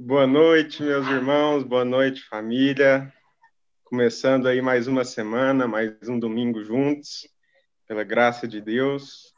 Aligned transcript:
Boa 0.00 0.28
noite, 0.28 0.80
meus 0.80 1.08
irmãos, 1.08 1.64
boa 1.64 1.84
noite, 1.84 2.22
família. 2.22 3.12
Começando 3.82 4.46
aí 4.46 4.62
mais 4.62 4.86
uma 4.86 5.04
semana, 5.04 5.66
mais 5.66 5.92
um 6.08 6.20
domingo 6.20 6.62
juntos, 6.62 7.28
pela 7.84 8.04
graça 8.04 8.46
de 8.46 8.60
Deus. 8.60 9.34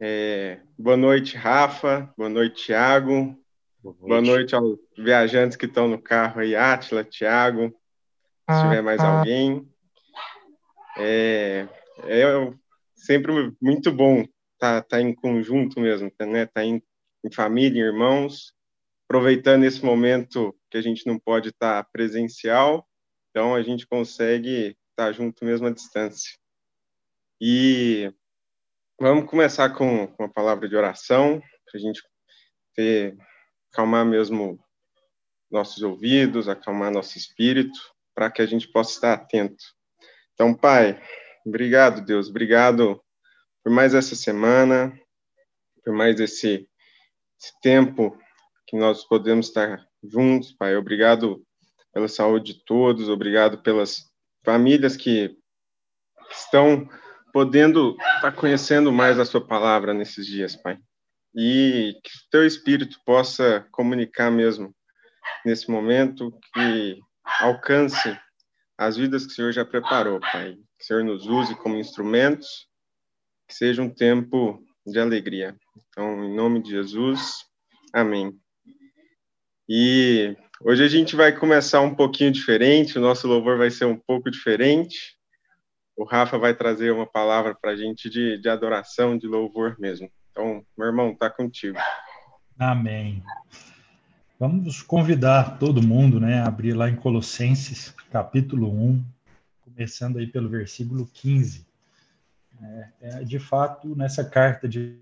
É, 0.00 0.58
boa 0.76 0.96
noite, 0.96 1.36
Rafa. 1.36 2.12
Boa 2.18 2.28
noite, 2.28 2.64
Tiago. 2.64 3.38
Boa, 3.80 3.94
boa 3.94 4.20
noite. 4.20 4.56
aos 4.56 4.76
viajantes 4.98 5.56
que 5.56 5.66
estão 5.66 5.86
no 5.86 6.02
carro 6.02 6.40
aí, 6.40 6.56
Átila, 6.56 7.04
Tiago, 7.04 7.72
se 8.50 8.60
tiver 8.60 8.82
mais 8.82 9.00
alguém. 9.00 9.64
É, 10.98 11.68
é 12.08 12.52
sempre 12.96 13.54
muito 13.60 13.92
bom 13.92 14.22
estar 14.54 14.82
tá, 14.82 14.82
tá 14.82 15.00
em 15.00 15.14
conjunto 15.14 15.78
mesmo, 15.78 16.10
né? 16.18 16.46
Tá 16.46 16.64
em, 16.64 16.82
em 17.24 17.32
família, 17.32 17.80
em 17.80 17.86
irmãos 17.86 18.52
aproveitando 19.12 19.64
esse 19.64 19.84
momento 19.84 20.58
que 20.70 20.78
a 20.78 20.80
gente 20.80 21.06
não 21.06 21.18
pode 21.18 21.50
estar 21.50 21.84
presencial, 21.92 22.88
então 23.28 23.54
a 23.54 23.60
gente 23.60 23.86
consegue 23.86 24.74
estar 24.88 25.12
junto 25.12 25.44
mesmo 25.44 25.66
à 25.66 25.70
distância. 25.70 26.32
E 27.38 28.10
vamos 28.98 29.28
começar 29.28 29.68
com, 29.68 30.06
com 30.06 30.24
a 30.24 30.30
palavra 30.30 30.66
de 30.66 30.74
oração, 30.74 31.40
para 31.40 31.78
a 31.78 31.78
gente 31.78 32.02
ter, 32.74 33.14
acalmar 33.70 34.06
mesmo 34.06 34.58
nossos 35.50 35.82
ouvidos, 35.82 36.48
acalmar 36.48 36.90
nosso 36.90 37.18
espírito, 37.18 37.78
para 38.14 38.30
que 38.30 38.40
a 38.40 38.46
gente 38.46 38.66
possa 38.66 38.92
estar 38.92 39.12
atento. 39.12 39.62
Então, 40.32 40.54
Pai, 40.54 40.98
obrigado, 41.44 42.02
Deus, 42.02 42.30
obrigado 42.30 42.98
por 43.62 43.70
mais 43.70 43.92
essa 43.92 44.16
semana, 44.16 44.98
por 45.84 45.92
mais 45.92 46.18
esse, 46.18 46.66
esse 47.38 47.60
tempo 47.60 48.18
que 48.72 48.78
nós 48.78 49.04
podemos 49.04 49.48
estar 49.48 49.86
juntos, 50.02 50.50
Pai. 50.50 50.74
Obrigado 50.74 51.44
pela 51.92 52.08
saúde 52.08 52.54
de 52.54 52.64
todos, 52.64 53.10
obrigado 53.10 53.58
pelas 53.58 54.10
famílias 54.42 54.96
que 54.96 55.36
estão 56.30 56.88
podendo 57.34 57.94
estar 58.16 58.32
conhecendo 58.32 58.90
mais 58.90 59.18
a 59.18 59.26
Sua 59.26 59.46
palavra 59.46 59.92
nesses 59.92 60.26
dias, 60.26 60.56
Pai. 60.56 60.78
E 61.36 61.94
que 62.02 62.10
o 62.10 62.30
Teu 62.30 62.46
Espírito 62.46 62.98
possa 63.04 63.66
comunicar 63.70 64.30
mesmo 64.30 64.74
nesse 65.44 65.70
momento, 65.70 66.32
que 66.54 66.98
alcance 67.40 68.18
as 68.78 68.96
vidas 68.96 69.26
que 69.26 69.32
o 69.32 69.34
Senhor 69.34 69.52
já 69.52 69.66
preparou, 69.66 70.18
Pai. 70.18 70.54
Que 70.78 70.84
o 70.84 70.86
Senhor 70.86 71.04
nos 71.04 71.26
use 71.26 71.54
como 71.56 71.76
instrumentos, 71.76 72.66
que 73.46 73.54
seja 73.54 73.82
um 73.82 73.90
tempo 73.90 74.64
de 74.86 74.98
alegria. 74.98 75.54
Então, 75.88 76.24
em 76.24 76.34
nome 76.34 76.62
de 76.62 76.70
Jesus, 76.70 77.44
amém. 77.92 78.40
E 79.68 80.36
hoje 80.60 80.84
a 80.84 80.88
gente 80.88 81.14
vai 81.14 81.32
começar 81.32 81.80
um 81.80 81.94
pouquinho 81.94 82.32
diferente, 82.32 82.98
o 82.98 83.00
nosso 83.00 83.28
louvor 83.28 83.58
vai 83.58 83.70
ser 83.70 83.84
um 83.84 83.96
pouco 83.96 84.30
diferente. 84.30 85.16
O 85.96 86.04
Rafa 86.04 86.38
vai 86.38 86.54
trazer 86.54 86.90
uma 86.90 87.06
palavra 87.06 87.54
para 87.54 87.72
a 87.72 87.76
gente 87.76 88.08
de, 88.08 88.38
de 88.38 88.48
adoração, 88.48 89.16
de 89.16 89.26
louvor 89.26 89.76
mesmo. 89.78 90.10
Então, 90.30 90.64
meu 90.76 90.86
irmão, 90.88 91.14
tá 91.14 91.28
contigo. 91.28 91.78
Amém. 92.58 93.22
Vamos 94.38 94.82
convidar 94.82 95.58
todo 95.58 95.86
mundo 95.86 96.18
né, 96.18 96.40
a 96.40 96.46
abrir 96.46 96.72
lá 96.72 96.88
em 96.88 96.96
Colossenses, 96.96 97.94
capítulo 98.10 98.68
1, 98.68 99.04
começando 99.60 100.18
aí 100.18 100.26
pelo 100.26 100.48
versículo 100.48 101.06
15. 101.14 101.64
É, 102.60 102.88
é, 103.00 103.24
de 103.24 103.38
fato, 103.38 103.94
nessa 103.94 104.24
carta 104.24 104.68
de 104.68 104.98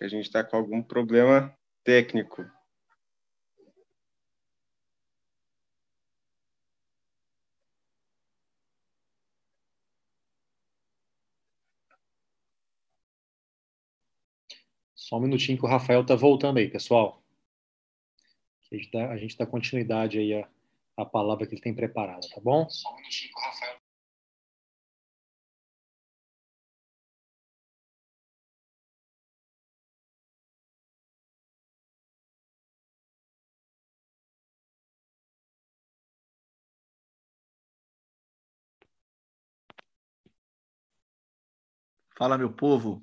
que 0.00 0.04
a 0.06 0.08
gente 0.08 0.24
está 0.24 0.42
com 0.42 0.56
algum 0.56 0.82
problema 0.82 1.54
técnico. 1.84 2.42
Só 14.94 15.18
um 15.18 15.20
minutinho 15.20 15.58
que 15.58 15.66
o 15.66 15.68
Rafael 15.68 16.00
está 16.00 16.14
voltando 16.14 16.56
aí, 16.56 16.70
pessoal. 16.70 17.22
A 18.72 19.16
gente 19.18 19.36
dá, 19.36 19.44
continuidade 19.44 20.18
aí 20.18 20.32
à, 20.32 20.48
à 20.96 21.04
palavra 21.04 21.46
que 21.46 21.54
ele 21.54 21.60
tem 21.60 21.74
preparada, 21.74 22.26
tá 22.32 22.40
bom? 22.40 22.66
Só 22.70 22.90
um 22.90 22.96
minutinho 22.96 23.34
que 23.34 23.38
o 23.38 23.42
Rafael 23.42 23.79
Fala, 42.20 42.36
meu 42.36 42.52
povo. 42.52 43.02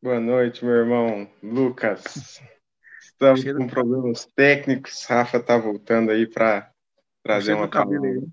Boa 0.00 0.20
noite, 0.20 0.64
meu 0.64 0.74
irmão 0.74 1.28
Lucas. 1.42 2.40
Estamos 3.02 3.40
Cheiro... 3.40 3.58
com 3.58 3.66
problemas 3.66 4.26
técnicos. 4.26 5.04
Rafa 5.04 5.38
está 5.38 5.58
voltando 5.58 6.12
aí 6.12 6.24
para 6.24 6.72
trazer 7.20 7.54
uma 7.54 7.68
cabelo. 7.68 8.30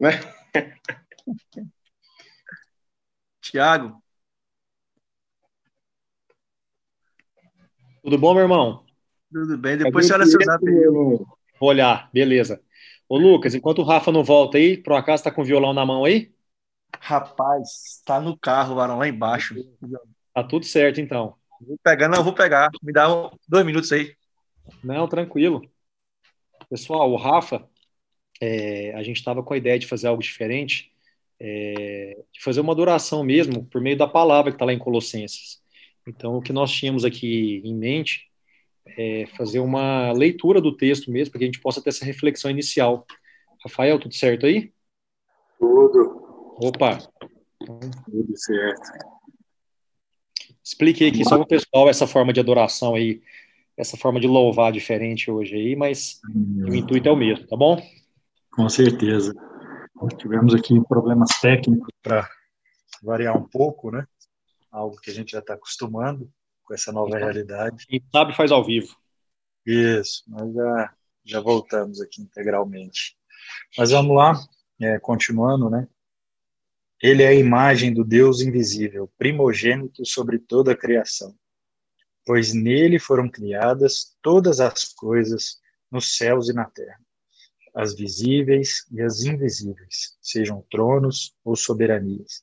Né? 0.00 0.10
Tiago. 3.40 4.02
Tudo 8.02 8.18
bom, 8.18 8.34
meu 8.34 8.42
irmão? 8.42 8.84
Tudo 9.32 9.56
bem. 9.56 9.78
Depois 9.78 10.08
você 10.08 10.14
olha 10.14 10.26
seu 10.26 10.40
zap. 10.44 10.64
Vou 11.60 11.68
olhar, 11.68 12.10
beleza. 12.12 12.60
Ô, 13.08 13.16
Lucas, 13.16 13.54
enquanto 13.54 13.78
o 13.78 13.84
Rafa 13.84 14.10
não 14.10 14.24
volta 14.24 14.58
aí, 14.58 14.76
por 14.76 14.94
acaso 14.94 15.20
está 15.20 15.30
com 15.30 15.42
o 15.42 15.44
violão 15.44 15.72
na 15.72 15.86
mão 15.86 16.04
aí? 16.04 16.34
Rapaz, 17.06 18.00
tá 18.06 18.18
no 18.18 18.34
carro, 18.34 18.76
Varão, 18.76 18.96
lá 18.96 19.06
embaixo. 19.06 19.54
Tá 20.32 20.42
tudo 20.42 20.64
certo, 20.64 21.02
então. 21.02 21.34
Vou 21.60 21.78
pegar, 21.84 22.08
não, 22.08 22.24
vou 22.24 22.32
pegar. 22.32 22.70
Me 22.82 22.94
dá 22.94 23.14
um, 23.14 23.30
dois 23.46 23.66
minutos 23.66 23.92
aí. 23.92 24.16
Não, 24.82 25.06
tranquilo. 25.06 25.70
Pessoal, 26.70 27.12
o 27.12 27.16
Rafa, 27.16 27.68
é, 28.40 28.94
a 28.94 29.02
gente 29.02 29.18
estava 29.18 29.42
com 29.42 29.52
a 29.52 29.56
ideia 29.58 29.78
de 29.78 29.86
fazer 29.86 30.06
algo 30.06 30.22
diferente, 30.22 30.92
é, 31.38 32.24
de 32.32 32.42
fazer 32.42 32.60
uma 32.60 32.72
adoração 32.72 33.22
mesmo, 33.22 33.66
por 33.66 33.82
meio 33.82 33.98
da 33.98 34.08
palavra 34.08 34.50
que 34.50 34.54
está 34.54 34.64
lá 34.64 34.72
em 34.72 34.78
Colossenses. 34.78 35.62
Então, 36.08 36.36
o 36.36 36.40
que 36.40 36.54
nós 36.54 36.72
tínhamos 36.72 37.04
aqui 37.04 37.60
em 37.66 37.74
mente 37.74 38.30
é 38.96 39.26
fazer 39.36 39.60
uma 39.60 40.10
leitura 40.12 40.58
do 40.58 40.74
texto 40.74 41.10
mesmo, 41.10 41.32
para 41.32 41.40
que 41.40 41.44
a 41.44 41.48
gente 41.48 41.60
possa 41.60 41.82
ter 41.82 41.90
essa 41.90 42.06
reflexão 42.06 42.50
inicial. 42.50 43.06
Rafael, 43.62 44.00
tudo 44.00 44.14
certo 44.14 44.46
aí? 44.46 44.72
Tudo. 45.58 46.23
Opa! 46.56 46.98
Tudo 47.58 48.36
certo. 48.36 48.82
Explique 50.62 51.06
aqui 51.06 51.24
só 51.24 51.36
para 51.36 51.44
o 51.44 51.46
pessoal 51.46 51.88
essa 51.88 52.06
forma 52.06 52.32
de 52.32 52.40
adoração 52.40 52.94
aí, 52.94 53.22
essa 53.76 53.96
forma 53.96 54.20
de 54.20 54.26
louvar 54.26 54.72
diferente 54.72 55.30
hoje 55.30 55.54
aí, 55.54 55.76
mas 55.76 56.20
o 56.66 56.74
intuito 56.74 57.08
é 57.08 57.12
o 57.12 57.16
mesmo, 57.16 57.46
tá 57.46 57.56
bom? 57.56 57.76
Com 58.50 58.68
certeza. 58.68 59.34
Tivemos 60.18 60.54
aqui 60.54 60.80
problemas 60.88 61.30
técnicos 61.40 61.88
para 62.02 62.28
variar 63.02 63.36
um 63.36 63.48
pouco, 63.48 63.90
né? 63.90 64.06
Algo 64.70 64.96
que 64.96 65.10
a 65.10 65.14
gente 65.14 65.32
já 65.32 65.40
está 65.40 65.54
acostumando 65.54 66.30
com 66.62 66.74
essa 66.74 66.92
nova 66.92 67.08
então, 67.08 67.20
realidade. 67.20 67.86
Quem 67.86 68.02
sabe 68.12 68.34
faz 68.34 68.50
ao 68.50 68.64
vivo. 68.64 68.96
Isso, 69.66 70.24
nós 70.28 70.52
já, 70.52 70.94
já 71.24 71.40
voltamos 71.40 72.00
aqui 72.00 72.22
integralmente. 72.22 73.16
Mas 73.76 73.90
vamos 73.90 74.16
lá, 74.16 74.34
é, 74.80 74.98
continuando, 74.98 75.68
né? 75.68 75.88
Ele 77.06 77.22
é 77.22 77.28
a 77.28 77.34
imagem 77.34 77.92
do 77.92 78.02
Deus 78.02 78.40
invisível, 78.40 79.12
primogênito 79.18 80.06
sobre 80.06 80.38
toda 80.38 80.72
a 80.72 80.74
criação. 80.74 81.36
Pois 82.24 82.54
nele 82.54 82.98
foram 82.98 83.28
criadas 83.28 84.16
todas 84.22 84.58
as 84.58 84.84
coisas 84.84 85.58
nos 85.90 86.16
céus 86.16 86.48
e 86.48 86.54
na 86.54 86.64
terra, 86.64 86.98
as 87.74 87.94
visíveis 87.94 88.86
e 88.90 89.02
as 89.02 89.22
invisíveis, 89.22 90.16
sejam 90.18 90.64
tronos 90.70 91.36
ou 91.44 91.54
soberanias, 91.54 92.42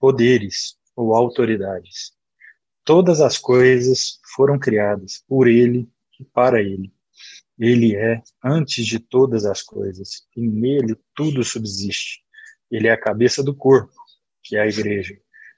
poderes 0.00 0.78
ou 0.96 1.14
autoridades. 1.14 2.12
Todas 2.86 3.20
as 3.20 3.36
coisas 3.36 4.20
foram 4.34 4.58
criadas 4.58 5.22
por 5.28 5.46
ele 5.46 5.86
e 6.18 6.24
para 6.24 6.62
ele. 6.62 6.90
Ele 7.58 7.94
é 7.94 8.22
antes 8.42 8.86
de 8.86 9.00
todas 9.00 9.44
as 9.44 9.60
coisas, 9.60 10.26
e 10.34 10.48
nele 10.48 10.96
tudo 11.14 11.44
subsiste. 11.44 12.26
Ele 12.70 12.86
é 12.88 12.92
a 12.92 13.00
cabeça 13.00 13.42
do 13.42 13.54
corpo, 13.54 13.97
que 14.48 14.56
é 14.56 14.62
a 14.62 14.66
igreja. 14.66 15.14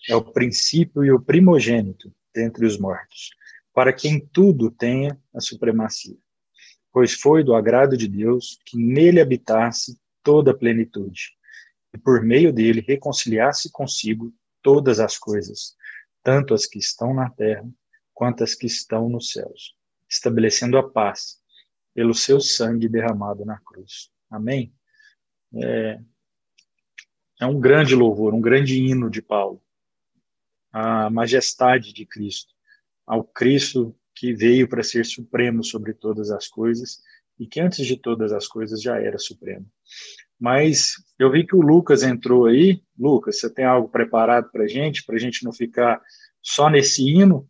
É 0.08 0.16
o 0.16 0.32
princípio 0.32 1.04
e 1.04 1.12
o 1.12 1.20
primogênito 1.20 2.12
dentre 2.34 2.66
os 2.66 2.76
mortos, 2.76 3.31
para 3.72 3.92
quem 3.92 4.19
tudo 4.19 4.70
tenha 4.70 5.19
a 5.34 5.40
supremacia. 5.40 6.16
Pois 6.92 7.14
foi 7.14 7.44
do 7.44 7.54
agrado 7.54 7.96
de 7.96 8.08
Deus 8.08 8.58
que 8.66 8.76
nele 8.76 9.20
habitasse 9.20 9.96
toda 10.22 10.50
a 10.50 10.56
plenitude, 10.56 11.31
e 11.94 11.98
por 11.98 12.22
meio 12.22 12.52
dele 12.52 12.84
reconciliasse 12.87 13.70
consigo 13.70 14.34
todas 14.62 14.98
as 14.98 15.16
coisas, 15.16 15.76
tanto 16.22 16.52
as 16.52 16.66
que 16.66 16.78
estão 16.78 17.14
na 17.14 17.31
terra 17.31 17.69
quanto 18.12 18.42
as 18.42 18.54
que 18.54 18.66
estão 18.66 19.08
nos 19.08 19.31
céus, 19.31 19.76
estabelecendo 20.08 20.76
a 20.76 20.88
paz 20.88 21.38
pelo 21.94 22.14
seu 22.14 22.40
sangue 22.40 22.88
derramado 22.88 23.44
na 23.44 23.58
cruz. 23.60 24.10
Amém? 24.31 24.75
É, 25.54 26.00
é 27.40 27.46
um 27.46 27.58
grande 27.58 27.94
louvor, 27.94 28.34
um 28.34 28.40
grande 28.40 28.78
hino 28.78 29.10
de 29.10 29.22
Paulo, 29.22 29.60
a 30.72 31.08
majestade 31.10 31.92
de 31.92 32.04
Cristo, 32.04 32.54
ao 33.06 33.25
Cristo 33.25 33.96
que 34.14 34.34
veio 34.34 34.69
para 34.69 34.82
ser 34.82 35.06
supremo 35.06 35.64
sobre 35.64 35.94
todas 35.94 36.31
as 36.31 36.46
coisas 36.46 37.00
e 37.38 37.46
que 37.46 37.58
antes 37.58 37.87
de 37.87 37.96
todas 37.96 38.32
as 38.32 38.46
coisas 38.46 38.82
já 38.82 39.00
era 39.00 39.19
supremo. 39.19 39.66
Mas 40.38 40.94
eu 41.19 41.31
vi 41.31 41.46
que 41.46 41.56
o 41.56 41.60
Lucas 41.60 42.02
entrou 42.02 42.46
aí. 42.46 42.82
Lucas, 42.98 43.40
você 43.40 43.52
tem 43.52 43.64
algo 43.64 43.88
preparado 43.88 44.50
para 44.50 44.64
a 44.64 44.69
gente, 44.69 45.04
para 45.04 45.16
a 45.16 45.19
gente 45.19 45.42
não 45.44 45.52
ficar 45.52 46.00
só 46.42 46.69
nesse 46.69 47.02
hino? 47.02 47.48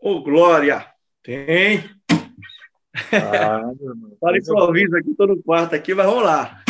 Ô, 0.00 0.12
oh, 0.12 0.22
Glória! 0.22 0.86
Tem! 1.22 1.84
Ah, 3.12 3.62
Para 4.20 4.38
improviso 4.38 4.96
aqui, 4.96 5.10
estou 5.10 5.26
no 5.26 5.42
quarto 5.42 5.74
aqui, 5.74 5.94
mas 5.94 6.06
vamos 6.06 6.24
lá. 6.24 6.62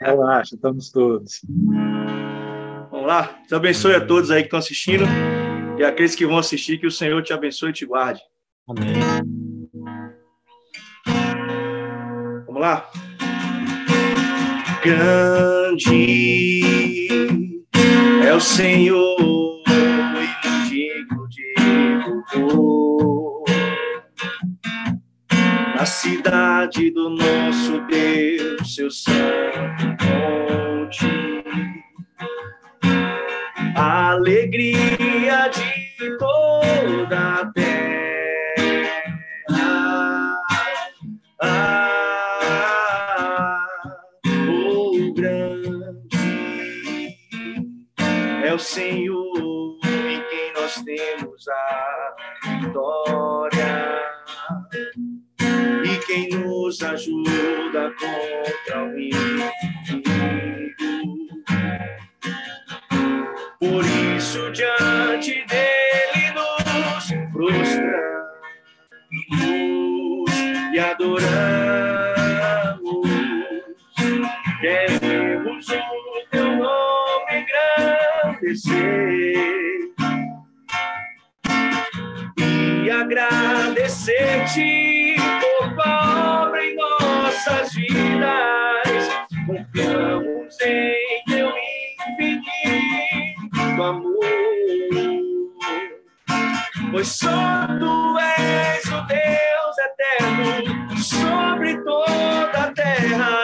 Relaxa, 0.00 0.54
estamos 0.54 0.90
todos. 0.90 1.40
Vamos 3.06 3.22
lá. 3.22 3.38
Deus 3.48 3.52
abençoe 3.52 3.94
a 3.94 4.04
todos 4.04 4.32
aí 4.32 4.42
que 4.42 4.48
estão 4.48 4.58
assistindo 4.58 5.04
e 5.78 5.84
aqueles 5.84 6.16
que 6.16 6.26
vão 6.26 6.38
assistir, 6.38 6.78
que 6.78 6.88
o 6.88 6.90
Senhor 6.90 7.22
te 7.22 7.32
abençoe 7.32 7.70
e 7.70 7.72
te 7.72 7.86
guarde. 7.86 8.20
Amém. 8.68 8.94
Vamos 12.46 12.60
lá. 12.60 12.90
Grande 14.82 15.86
é 18.26 18.34
o 18.34 18.40
Senhor 18.40 19.62
e 19.68 20.68
digno 20.68 21.28
de 21.28 21.54
louvor 22.34 23.44
na 25.76 25.86
cidade 25.86 26.90
do 26.90 27.10
nosso 27.10 27.86
Deus, 27.86 28.74
seu 28.74 28.90
santo 28.90 29.86
monte. 30.04 31.75
Alegria 33.98 35.48
de 35.48 36.18
toda 36.18 37.40
a 37.40 37.50
terra. 37.50 39.02
Ah, 41.40 41.96
o 44.50 45.14
grande 45.14 47.16
é 48.44 48.52
o 48.52 48.58
Senhor 48.58 49.78
em 49.82 50.22
quem 50.28 50.52
nós 50.52 50.74
temos 50.84 51.48
a 51.48 52.14
vitória 52.60 53.96
quem 56.06 56.28
nos 56.28 56.82
ajuda 56.82 57.92
contra 57.98 58.84
o 58.84 58.98
inimigo. 58.98 59.65
Engrandecer 78.56 79.92
e 82.38 82.90
agradecer-te 82.90 85.16
obra 85.78 86.64
em 86.64 86.74
nossas 86.76 87.74
vidas. 87.74 89.10
Confiamos 89.46 90.58
em 90.62 91.22
teu 91.26 91.52
infinito 92.18 93.82
amor, 93.82 94.24
pois 96.90 97.08
só 97.08 97.66
tu 97.78 98.18
és 98.18 98.86
o 98.86 99.02
Deus 99.06 99.76
eterno 99.78 100.96
sobre 100.98 101.76
toda 101.84 102.62
a 102.62 102.72
terra 102.72 103.36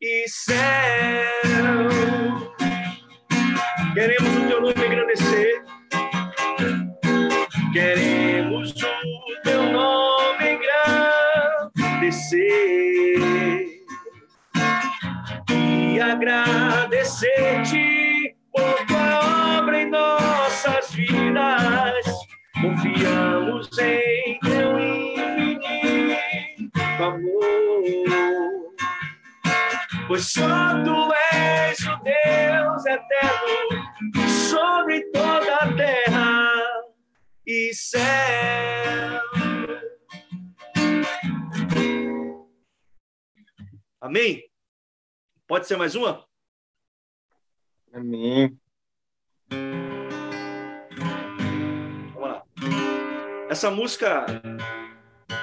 e 0.00 0.26
céu. 0.28 2.35
Queremos 3.96 4.28
o 4.36 4.46
teu 4.46 4.60
nome 4.60 4.74
engrandecer. 4.84 5.64
Queremos 7.72 8.72
o 8.72 9.42
teu 9.42 9.72
nome 9.72 10.58
agradecer 11.80 12.36
e 15.50 15.98
agradecer-te 15.98 17.16
por 18.52 18.86
tua 18.86 19.60
obra 19.60 19.80
em 19.80 19.88
nossas 19.88 20.92
vidas. 20.92 22.04
Confiamos 22.60 23.70
em 23.78 24.38
teu 24.40 24.78
infinito 24.78 26.22
amor, 27.02 28.55
pois 30.06 30.32
só 30.32 30.82
tu 30.84 31.12
és 31.32 31.78
o 31.80 31.96
Deus 32.02 32.86
eterno 32.86 33.84
sobre 34.50 35.10
toda 35.10 35.56
a 35.56 35.76
terra 35.76 36.52
e 37.46 37.74
céu. 37.74 39.22
Amém? 44.00 44.48
Pode 45.46 45.66
ser 45.66 45.76
mais 45.76 45.94
uma? 45.94 46.24
Amém. 47.92 48.56
Vamos 52.14 52.28
lá. 52.30 52.44
Essa 53.48 53.70
música 53.70 54.26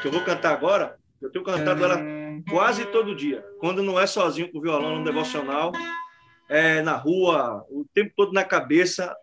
que 0.01 0.07
eu 0.07 0.11
vou 0.11 0.23
cantar 0.23 0.53
agora, 0.53 0.97
eu 1.21 1.31
tenho 1.31 1.43
cantado 1.43 1.83
ela 1.83 2.22
quase 2.49 2.85
todo 2.85 3.15
dia. 3.15 3.43
Quando 3.59 3.83
não 3.83 3.99
é 3.99 4.07
sozinho 4.07 4.51
com 4.51 4.59
o 4.59 4.61
violão 4.61 4.97
no 4.97 5.03
devocional, 5.03 5.71
é 6.49 6.81
na 6.81 6.95
rua, 6.95 7.65
o 7.69 7.85
tempo 7.93 8.11
todo 8.15 8.33
na 8.33 8.43
cabeça, 8.43 9.15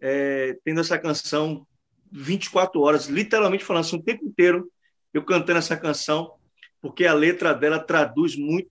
é, 0.00 0.56
tendo 0.64 0.80
essa 0.80 0.98
canção 0.98 1.66
24 2.10 2.80
horas, 2.80 3.06
literalmente 3.06 3.64
falando 3.64 3.84
assim, 3.84 3.96
o 3.96 4.02
tempo 4.02 4.24
inteiro, 4.24 4.70
eu 5.12 5.24
cantando 5.24 5.58
essa 5.58 5.76
canção 5.76 6.34
porque 6.80 7.06
a 7.06 7.14
letra 7.14 7.54
dela 7.54 7.78
traduz 7.78 8.36
muito 8.36 8.68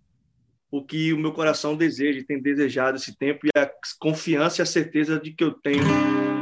o 0.70 0.84
que 0.84 1.13
o 1.13 1.18
meu 1.18 1.34
coração 1.34 1.75
deseja, 1.75 2.24
tem 2.28 2.42
desejado 2.42 2.98
esse 2.98 3.18
tempo 3.18 3.46
e 3.46 3.60
a 3.60 3.70
confiança 4.00 4.62
e 4.62 4.63
a 4.63 4.66
certeza 4.66 5.20
de 5.20 5.34
que 5.34 5.44
eu 5.44 5.51
tenho 5.51 5.84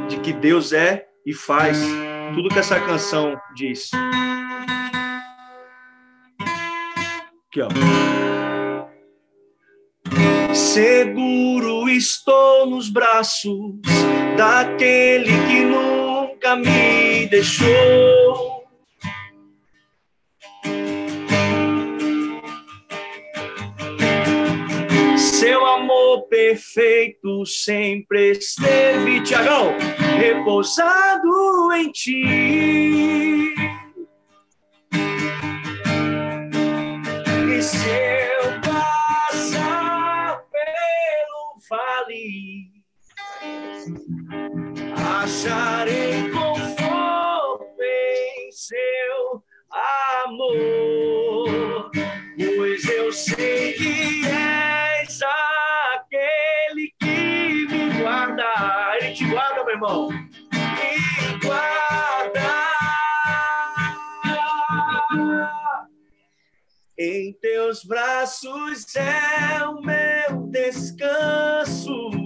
de 0.08 0.20
que 0.20 0.32
Deus 0.32 0.72
é 0.72 1.06
e 1.24 1.32
faz 1.32 1.78
tudo 2.34 2.48
que 2.48 2.58
essa 2.58 2.78
canção 2.80 3.36
diz. 3.54 3.90
Aqui, 7.50 7.62
ó. 7.62 7.68
Seguro 10.54 11.88
estou 11.88 12.66
nos 12.66 12.88
braços 12.88 13.74
daquele 14.36 15.32
que 15.48 15.64
nunca 15.64 16.54
me 16.54 17.26
deixou 17.26 18.60
Seu 25.16 25.66
amor 25.66 26.28
perfeito 26.28 27.44
sempre 27.46 28.32
esteve, 28.32 29.22
Tiagão, 29.24 29.74
repousado 30.20 31.72
em 31.72 31.90
ti. 31.90 33.49
Se 37.62 37.76
eu 37.76 38.58
passar 38.62 40.42
pelo 40.50 41.58
vale, 41.68 42.82
acharei 45.22 46.29
Em 67.02 67.32
teus 67.32 67.82
braços 67.82 68.94
é 68.94 69.64
o 69.64 69.80
meu 69.80 70.42
descanso. 70.50 72.19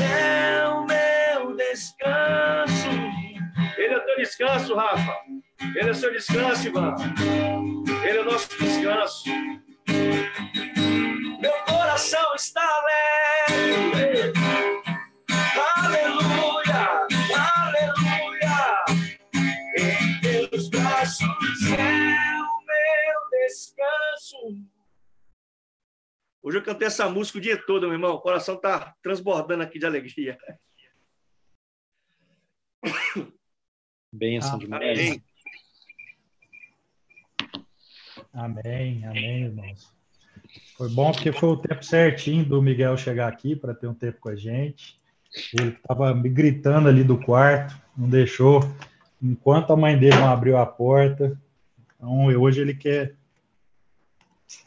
É 0.00 0.68
o 0.68 0.84
meu 0.84 1.56
descanso. 1.56 2.88
Ele 3.76 3.94
é 3.94 3.96
o 3.96 4.04
teu 4.04 4.16
descanso, 4.16 4.74
Rafa. 4.74 5.16
Ele 5.74 5.88
é 5.88 5.90
o 5.90 5.94
seu 5.94 6.12
descanso, 6.12 6.68
Ivan. 6.68 6.94
Ele 8.04 8.18
é 8.18 8.20
o 8.20 8.24
nosso 8.24 8.48
descanso. 8.48 8.75
Cantei 26.76 26.86
essa 26.86 27.08
música 27.08 27.38
o 27.38 27.40
dia 27.40 27.56
todo, 27.56 27.86
meu 27.86 27.94
irmão. 27.94 28.14
O 28.14 28.20
coração 28.20 28.56
tá 28.56 28.94
transbordando 29.02 29.62
aqui 29.62 29.78
de 29.78 29.86
alegria. 29.86 30.38
Bênção 34.12 34.56
Ah, 34.56 34.58
demais. 34.58 34.98
Amém. 34.98 35.22
Amém, 38.32 39.06
amém, 39.06 39.42
irmãos. 39.44 39.90
Foi 40.76 40.90
bom 40.90 41.10
porque 41.10 41.32
foi 41.32 41.48
o 41.48 41.56
tempo 41.56 41.82
certinho 41.82 42.44
do 42.44 42.60
Miguel 42.60 42.96
chegar 42.98 43.28
aqui 43.28 43.56
para 43.56 43.74
ter 43.74 43.86
um 43.86 43.94
tempo 43.94 44.20
com 44.20 44.28
a 44.28 44.36
gente. 44.36 45.00
Ele 45.58 45.70
estava 45.70 46.14
me 46.14 46.28
gritando 46.28 46.88
ali 46.88 47.02
do 47.02 47.18
quarto, 47.18 47.74
não 47.96 48.08
deixou, 48.08 48.60
enquanto 49.20 49.72
a 49.72 49.76
mãe 49.76 49.98
dele 49.98 50.16
não 50.16 50.28
abriu 50.28 50.56
a 50.58 50.66
porta. 50.66 51.40
Então, 51.94 52.26
hoje 52.26 52.60
ele 52.60 52.74
quer 52.74 53.16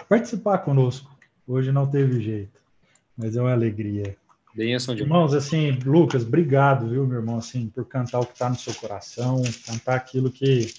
participar 0.08 0.60
conosco. 0.60 1.19
Hoje 1.50 1.72
não 1.72 1.90
teve 1.90 2.22
jeito, 2.22 2.62
mas 3.18 3.36
é 3.36 3.42
uma 3.42 3.52
alegria. 3.52 4.16
Bênção 4.54 4.94
demais. 4.94 5.10
Irmãos, 5.10 5.34
assim, 5.34 5.72
Lucas, 5.84 6.22
obrigado, 6.22 6.88
viu, 6.88 7.08
meu 7.08 7.18
irmão, 7.18 7.40
assim, 7.40 7.66
por 7.70 7.88
cantar 7.88 8.20
o 8.20 8.26
que 8.28 8.34
está 8.34 8.48
no 8.48 8.56
seu 8.56 8.72
coração, 8.76 9.42
cantar 9.66 9.96
aquilo 9.96 10.30
que, 10.30 10.72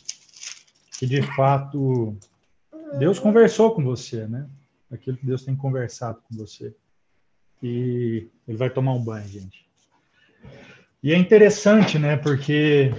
que 0.96 1.08
de 1.08 1.22
fato 1.22 2.16
Deus 3.00 3.18
conversou 3.18 3.74
com 3.74 3.82
você, 3.82 4.28
né? 4.28 4.48
Aquilo 4.92 5.16
que 5.16 5.26
Deus 5.26 5.44
tem 5.44 5.56
conversado 5.56 6.20
com 6.28 6.36
você. 6.36 6.72
E 7.60 8.28
ele 8.46 8.56
vai 8.56 8.70
tomar 8.70 8.92
um 8.92 9.02
banho, 9.02 9.26
gente. 9.26 9.66
E 11.02 11.12
é 11.12 11.16
interessante, 11.18 11.98
né? 11.98 12.16
Porque 12.16 12.94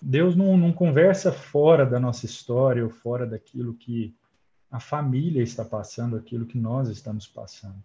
Deus 0.00 0.34
não, 0.34 0.56
não 0.56 0.72
conversa 0.72 1.32
fora 1.32 1.84
da 1.84 2.00
nossa 2.00 2.24
história 2.24 2.82
ou 2.82 2.88
fora 2.88 3.26
daquilo 3.26 3.74
que 3.74 4.14
a 4.72 4.80
família 4.80 5.42
está 5.42 5.62
passando 5.62 6.16
aquilo 6.16 6.46
que 6.46 6.56
nós 6.56 6.88
estamos 6.88 7.26
passando. 7.26 7.84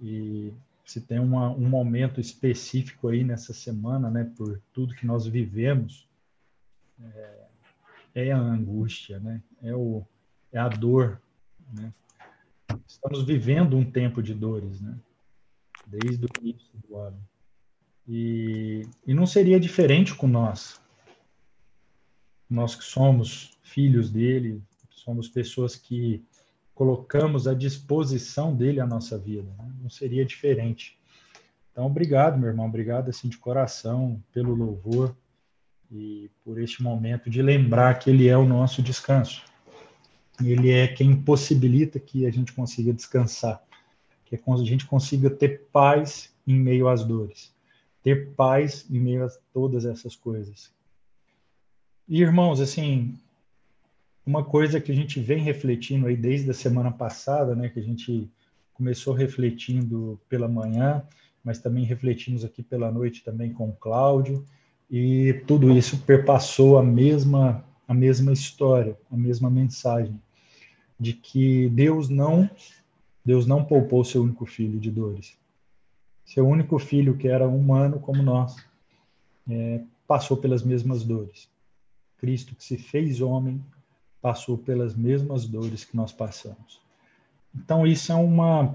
E 0.00 0.50
se 0.82 0.98
tem 0.98 1.18
uma, 1.18 1.50
um 1.50 1.68
momento 1.68 2.18
específico 2.18 3.08
aí 3.08 3.22
nessa 3.22 3.52
semana, 3.52 4.10
né, 4.10 4.24
por 4.34 4.58
tudo 4.72 4.94
que 4.94 5.04
nós 5.04 5.26
vivemos, 5.26 6.08
é, 7.02 7.44
é 8.14 8.32
a 8.32 8.38
angústia, 8.38 9.20
né, 9.20 9.42
é, 9.62 9.74
o, 9.74 10.02
é 10.50 10.58
a 10.58 10.68
dor, 10.68 11.20
né. 11.74 11.92
Estamos 12.88 13.22
vivendo 13.22 13.76
um 13.76 13.88
tempo 13.88 14.22
de 14.22 14.32
dores, 14.32 14.80
né, 14.80 14.98
desde 15.86 16.24
o 16.24 16.28
início 16.40 16.70
do 16.88 16.96
ano. 16.96 17.20
E, 18.08 18.88
e 19.06 19.12
não 19.12 19.26
seria 19.26 19.60
diferente 19.60 20.14
com 20.14 20.26
nós. 20.26 20.80
Nós 22.48 22.74
que 22.74 22.84
somos 22.84 23.58
filhos 23.62 24.10
dele, 24.10 24.62
somos 25.06 25.28
pessoas 25.28 25.76
que 25.76 26.20
colocamos 26.74 27.46
à 27.46 27.54
disposição 27.54 28.54
dele 28.54 28.80
a 28.80 28.86
nossa 28.86 29.16
vida. 29.16 29.48
Né? 29.56 29.72
Não 29.80 29.88
seria 29.88 30.24
diferente. 30.24 30.98
Então, 31.70 31.86
obrigado, 31.86 32.36
meu 32.36 32.48
irmão, 32.48 32.66
obrigado 32.66 33.08
assim 33.08 33.28
de 33.28 33.38
coração 33.38 34.20
pelo 34.32 34.52
louvor 34.52 35.16
e 35.92 36.28
por 36.44 36.60
este 36.60 36.82
momento 36.82 37.30
de 37.30 37.40
lembrar 37.40 37.98
que 38.00 38.10
ele 38.10 38.26
é 38.28 38.36
o 38.36 38.44
nosso 38.44 38.82
descanso. 38.82 39.44
Ele 40.42 40.72
é 40.72 40.88
quem 40.88 41.14
possibilita 41.14 42.00
que 42.00 42.26
a 42.26 42.30
gente 42.30 42.52
consiga 42.52 42.92
descansar, 42.92 43.62
que 44.24 44.34
a 44.34 44.56
gente 44.64 44.86
consiga 44.86 45.30
ter 45.30 45.66
paz 45.72 46.34
em 46.46 46.58
meio 46.58 46.88
às 46.88 47.04
dores, 47.04 47.54
ter 48.02 48.32
paz 48.34 48.84
em 48.90 48.98
meio 48.98 49.24
a 49.24 49.28
todas 49.52 49.86
essas 49.86 50.16
coisas. 50.16 50.74
E 52.08 52.20
irmãos, 52.20 52.60
assim, 52.60 53.18
uma 54.26 54.44
coisa 54.44 54.80
que 54.80 54.90
a 54.90 54.94
gente 54.94 55.20
vem 55.20 55.38
refletindo 55.38 56.08
aí 56.08 56.16
desde 56.16 56.50
a 56.50 56.54
semana 56.54 56.90
passada, 56.90 57.54
né, 57.54 57.68
que 57.68 57.78
a 57.78 57.82
gente 57.82 58.28
começou 58.74 59.14
refletindo 59.14 60.20
pela 60.28 60.48
manhã, 60.48 61.02
mas 61.44 61.60
também 61.60 61.84
refletimos 61.84 62.44
aqui 62.44 62.60
pela 62.62 62.90
noite 62.90 63.22
também 63.22 63.52
com 63.52 63.68
o 63.68 63.72
Cláudio, 63.72 64.44
e 64.90 65.42
tudo 65.46 65.70
isso 65.70 65.98
perpassou 65.98 66.76
a 66.78 66.82
mesma 66.82 67.64
a 67.88 67.94
mesma 67.94 68.32
história, 68.32 68.98
a 69.12 69.16
mesma 69.16 69.48
mensagem 69.48 70.20
de 70.98 71.12
que 71.12 71.68
Deus 71.68 72.08
não 72.08 72.50
Deus 73.24 73.46
não 73.46 73.64
poupou 73.64 74.04
seu 74.04 74.22
único 74.22 74.44
filho 74.44 74.78
de 74.78 74.90
dores. 74.90 75.36
Seu 76.24 76.46
único 76.46 76.78
filho 76.78 77.16
que 77.16 77.28
era 77.28 77.46
humano 77.46 78.00
como 78.00 78.22
nós 78.22 78.56
é, 79.48 79.82
passou 80.06 80.36
pelas 80.36 80.64
mesmas 80.64 81.04
dores. 81.04 81.48
Cristo 82.18 82.56
que 82.56 82.64
se 82.64 82.76
fez 82.76 83.20
homem 83.20 83.64
passou 84.26 84.58
pelas 84.58 84.96
mesmas 84.96 85.46
dores 85.46 85.84
que 85.84 85.96
nós 85.96 86.10
passamos. 86.10 86.80
Então 87.54 87.86
isso 87.86 88.10
é 88.10 88.14
uma 88.16 88.74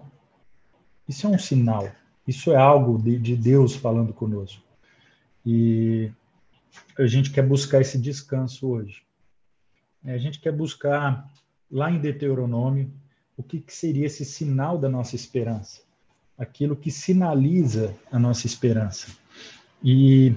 isso 1.06 1.28
é 1.28 1.30
um 1.30 1.38
sinal, 1.38 1.92
isso 2.26 2.54
é 2.54 2.56
algo 2.56 2.98
de, 2.98 3.20
de 3.20 3.36
Deus 3.36 3.76
falando 3.76 4.14
conosco. 4.14 4.64
E 5.46 6.10
a 6.98 7.06
gente 7.06 7.32
quer 7.32 7.46
buscar 7.46 7.82
esse 7.82 7.98
descanso 7.98 8.66
hoje. 8.66 9.04
A 10.06 10.18
gente 10.18 10.40
quer 10.40 10.54
buscar 10.54 11.30
lá 11.70 11.92
em 11.92 12.00
Deuteronômio 12.00 12.90
o 13.36 13.44
que, 13.44 13.60
que 13.60 13.74
seria 13.74 14.06
esse 14.06 14.24
sinal 14.24 14.78
da 14.78 14.88
nossa 14.88 15.18
esperança, 15.18 15.82
aquilo 16.38 16.78
que 16.78 16.90
sinaliza 16.90 17.94
a 18.10 18.18
nossa 18.18 18.48
esperança. 18.48 19.08
E 19.84 20.34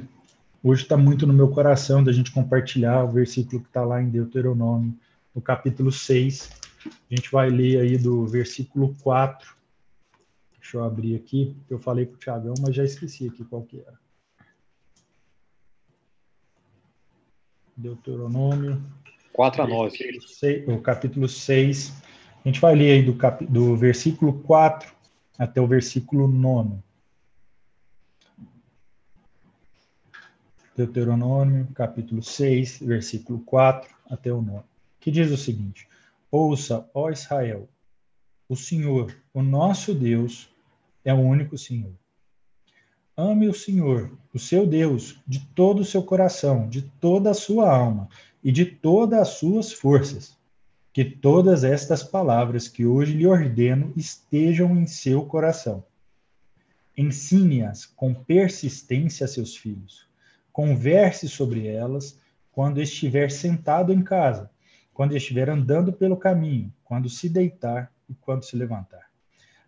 hoje 0.64 0.82
está 0.82 0.96
muito 0.96 1.26
no 1.26 1.34
meu 1.34 1.50
coração 1.50 2.02
da 2.02 2.10
gente 2.10 2.32
compartilhar 2.32 3.04
o 3.04 3.12
versículo 3.12 3.60
que 3.60 3.68
está 3.68 3.84
lá 3.84 4.02
em 4.02 4.08
Deuteronômio, 4.08 4.98
no 5.34 5.42
capítulo 5.42 5.92
6. 5.92 6.50
A 6.86 7.14
gente 7.14 7.30
vai 7.30 7.50
ler 7.50 7.80
aí 7.80 7.98
do 7.98 8.26
versículo 8.26 8.96
4. 9.02 9.54
Deixa 10.58 10.78
eu 10.78 10.84
abrir 10.84 11.14
aqui, 11.16 11.54
eu 11.68 11.78
falei 11.78 12.06
para 12.06 12.16
o 12.16 12.18
Tiagão, 12.18 12.54
mas 12.62 12.74
já 12.74 12.82
esqueci 12.82 13.28
aqui 13.28 13.44
qual 13.44 13.62
que 13.62 13.80
era. 13.80 13.98
Deuteronômio. 17.76 18.82
4 19.34 19.62
a 19.62 19.66
9. 19.66 19.98
O 20.68 20.80
capítulo 20.80 21.28
6. 21.28 21.92
A 22.42 22.48
gente 22.48 22.60
vai 22.60 22.74
ler 22.74 22.92
aí 22.92 23.02
do, 23.02 23.14
cap, 23.14 23.44
do 23.44 23.76
versículo 23.76 24.40
4 24.40 24.94
até 25.38 25.60
o 25.60 25.66
versículo 25.66 26.28
9. 26.28 26.78
Deuteronômio, 30.76 31.68
capítulo 31.74 32.22
6, 32.22 32.80
versículo 32.80 33.40
4 33.40 33.88
até 34.10 34.32
o 34.32 34.42
9 34.42 34.64
que 35.04 35.10
diz 35.10 35.30
o 35.30 35.36
seguinte: 35.36 35.86
Ouça, 36.30 36.88
ó 36.94 37.10
Israel, 37.10 37.68
o 38.48 38.56
Senhor, 38.56 39.14
o 39.34 39.42
nosso 39.42 39.94
Deus, 39.94 40.48
é 41.04 41.12
o 41.12 41.18
único 41.18 41.58
Senhor. 41.58 41.92
Ame 43.14 43.46
o 43.46 43.52
Senhor, 43.52 44.10
o 44.32 44.38
seu 44.38 44.66
Deus, 44.66 45.20
de 45.26 45.40
todo 45.54 45.80
o 45.80 45.84
seu 45.84 46.02
coração, 46.02 46.70
de 46.70 46.80
toda 46.80 47.30
a 47.30 47.34
sua 47.34 47.70
alma 47.70 48.08
e 48.42 48.50
de 48.50 48.64
todas 48.64 49.20
as 49.20 49.28
suas 49.28 49.74
forças. 49.74 50.38
Que 50.90 51.04
todas 51.04 51.64
estas 51.64 52.02
palavras 52.02 52.66
que 52.66 52.86
hoje 52.86 53.12
lhe 53.12 53.26
ordeno 53.26 53.92
estejam 53.94 54.74
em 54.74 54.86
seu 54.86 55.26
coração. 55.26 55.84
Ensine-as 56.96 57.84
com 57.84 58.14
persistência 58.14 59.26
a 59.26 59.28
seus 59.28 59.54
filhos. 59.54 60.06
Converse 60.54 61.28
sobre 61.28 61.66
elas 61.66 62.18
quando 62.50 62.80
estiver 62.80 63.30
sentado 63.30 63.92
em 63.92 64.02
casa 64.02 64.50
quando 64.94 65.16
estiver 65.16 65.50
andando 65.50 65.92
pelo 65.92 66.16
caminho, 66.16 66.72
quando 66.84 67.10
se 67.10 67.28
deitar 67.28 67.92
e 68.08 68.14
quando 68.14 68.44
se 68.44 68.56
levantar. 68.56 69.10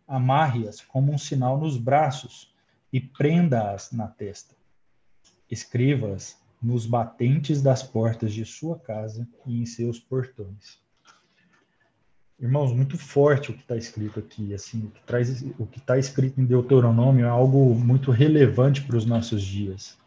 Amarre-as 0.07 0.81
como 0.81 1.13
um 1.13 1.19
sinal 1.19 1.59
nos 1.59 1.77
braços 1.77 2.55
e 2.93 3.01
prenda-as 3.01 3.91
na 3.91 4.07
testa. 4.07 4.55
Escreva-as 5.51 6.39
nos 6.63 6.87
batentes 6.87 7.61
das 7.61 7.83
portas 7.83 8.33
de 8.33 8.45
sua 8.45 8.79
casa 8.79 9.29
e 9.45 9.61
em 9.61 9.67
seus 9.67 9.99
portões. 9.99 10.81
Irmãos, 12.39 12.73
muito 12.73 12.97
forte 12.97 13.51
o 13.51 13.55
que 13.55 13.63
está 13.63 13.77
escrito 13.77 14.21
aqui. 14.21 14.55
Assim, 14.55 14.85
o 14.85 14.91
que 14.91 15.63
o 15.63 15.67
que 15.67 15.79
está 15.79 15.99
escrito 15.99 16.41
em 16.41 16.45
Deuteronômio 16.45 17.25
é 17.25 17.29
algo 17.29 17.75
muito 17.75 18.11
relevante 18.11 18.83
para 18.83 18.97
os 18.97 19.07
nossos 19.07 19.43
dias. 19.43 19.99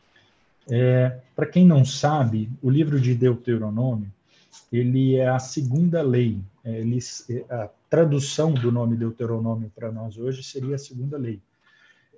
É, 0.69 1.17
para 1.35 1.45
quem 1.45 1.65
não 1.65 1.83
sabe, 1.83 2.49
o 2.61 2.69
livro 2.69 2.99
de 2.99 3.15
Deuteronômio 3.15 4.11
ele 4.71 5.15
é 5.15 5.27
a 5.27 5.39
segunda 5.39 6.01
lei. 6.01 6.39
É, 6.63 6.79
ele, 6.79 6.99
a 7.49 7.69
tradução 7.89 8.53
do 8.53 8.71
nome 8.71 8.95
Deuteronômio 8.95 9.71
para 9.75 9.91
nós 9.91 10.17
hoje 10.17 10.43
seria 10.43 10.75
a 10.75 10.79
segunda 10.79 11.17
lei. 11.17 11.39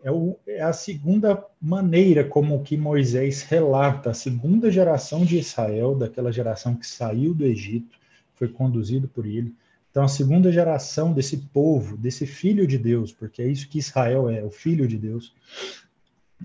É, 0.04 0.12
o, 0.12 0.38
é, 0.48 0.62
a 0.62 0.74
segunda 0.74 1.46
maneira 1.62 2.24
como 2.24 2.64
que 2.64 2.76
Moisés 2.76 3.44
relata 3.44 4.10
a 4.10 4.14
segunda 4.14 4.72
geração 4.72 5.24
de 5.24 5.38
Israel, 5.38 5.96
daquela 5.96 6.32
geração 6.32 6.76
que 6.76 6.88
saiu 6.88 7.34
do 7.34 7.46
Egito, 7.46 7.98
foi 8.36 8.48
conduzido 8.48 9.08
por 9.08 9.26
ele. 9.26 9.54
Então, 9.90 10.04
a 10.04 10.08
segunda 10.08 10.52
geração 10.52 11.14
desse 11.14 11.38
povo, 11.38 11.98
desse 11.98 12.26
filho 12.26 12.66
de 12.66 12.78
Deus, 12.78 13.12
porque 13.12 13.42
é 13.42 13.48
isso 13.48 13.68
que 13.68 13.78
Israel 13.78 14.30
é, 14.30 14.44
o 14.44 14.50
filho 14.50 14.88
de 14.88 14.98
Deus. 14.98 15.34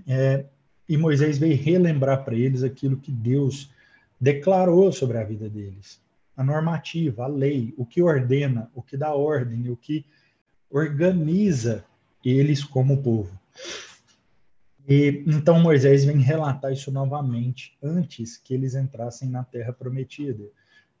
É, 0.05 0.45
e 0.87 0.97
Moisés 0.97 1.37
veio 1.37 1.61
relembrar 1.61 2.23
para 2.23 2.35
eles 2.35 2.63
aquilo 2.63 2.97
que 2.97 3.11
Deus 3.11 3.69
declarou 4.19 4.91
sobre 4.91 5.17
a 5.17 5.23
vida 5.23 5.49
deles. 5.49 5.99
A 6.35 6.43
normativa, 6.43 7.23
a 7.25 7.27
lei, 7.27 7.73
o 7.77 7.85
que 7.85 8.01
ordena, 8.01 8.69
o 8.73 8.81
que 8.81 8.95
dá 8.95 9.13
ordem, 9.13 9.69
o 9.69 9.75
que 9.75 10.05
organiza 10.69 11.83
eles 12.23 12.63
como 12.63 13.01
povo. 13.01 13.37
E 14.87 15.23
então 15.27 15.59
Moisés 15.59 16.05
vem 16.05 16.19
relatar 16.19 16.71
isso 16.71 16.91
novamente 16.91 17.77
antes 17.83 18.37
que 18.37 18.53
eles 18.53 18.75
entrassem 18.75 19.29
na 19.29 19.43
Terra 19.43 19.73
Prometida. 19.73 20.45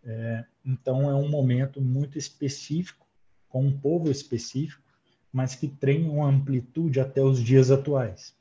É, 0.03 0.45
então 0.65 1.09
é 1.09 1.15
um 1.15 1.29
momento 1.29 1.81
muito 1.81 2.17
específico, 2.17 3.05
com 3.47 3.65
um 3.65 3.77
povo 3.77 4.11
específico, 4.11 4.83
mas 5.31 5.55
que 5.55 5.67
tem 5.67 6.09
uma 6.09 6.27
amplitude 6.27 6.99
até 6.99 7.21
os 7.21 7.41
dias 7.41 7.71
atuais. 7.71 8.35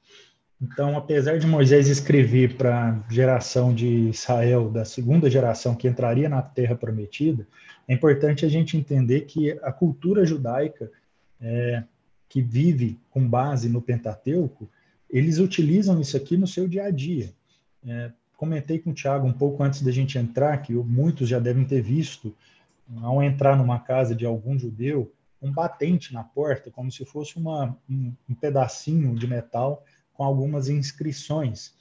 Então, 0.61 0.97
apesar 0.97 1.39
de 1.39 1.47
Moisés 1.47 1.87
escrever 1.87 2.57
para 2.57 2.91
a 2.91 3.13
geração 3.13 3.75
de 3.75 4.09
Israel, 4.09 4.71
da 4.71 4.85
segunda 4.85 5.31
geração 5.31 5.75
que 5.75 5.87
entraria 5.87 6.29
na 6.29 6.41
Terra 6.41 6.75
Prometida, 6.75 7.47
é 7.87 7.93
importante 7.93 8.45
a 8.45 8.49
gente 8.49 8.77
entender 8.77 9.23
que 9.23 9.53
a 9.63 9.71
cultura 9.71 10.25
judaica, 10.25 10.91
é, 11.41 11.85
que 12.29 12.41
vive 12.41 12.99
com 13.11 13.29
base 13.29 13.69
no 13.69 13.83
Pentateuco, 13.83 14.69
eles 15.11 15.39
utilizam 15.39 16.01
isso 16.01 16.17
aqui 16.17 16.37
no 16.37 16.47
seu 16.47 16.67
dia 16.67 16.85
a 16.85 16.91
dia. 16.91 17.33
É, 17.87 18.11
comentei 18.37 18.79
com 18.79 18.91
o 18.91 18.95
Tiago 18.95 19.27
um 19.27 19.33
pouco 19.33 19.63
antes 19.63 19.83
da 19.83 19.93
gente 19.93 20.19
entrar, 20.19 20.57
que 20.63 20.73
muitos 20.73 21.29
já 21.29 21.39
devem 21.39 21.65
ter 21.65 21.83
visto, 21.83 22.35
ao 23.03 23.23
entrar 23.23 23.57
numa 23.57 23.79
casa 23.79 24.15
de 24.15 24.25
algum 24.25 24.59
judeu, 24.59 25.13
um 25.41 25.53
batente 25.53 26.15
na 26.15 26.25
porta, 26.25 26.71
como 26.71 26.91
se 26.91 27.05
fosse 27.05 27.37
uma, 27.37 27.77
um, 27.89 28.13
um 28.29 28.35
pedacinho 28.35 29.15
de 29.15 29.27
metal 29.27 29.85
com 30.17 30.25
algumas 30.25 30.69
inscrições 30.69 31.75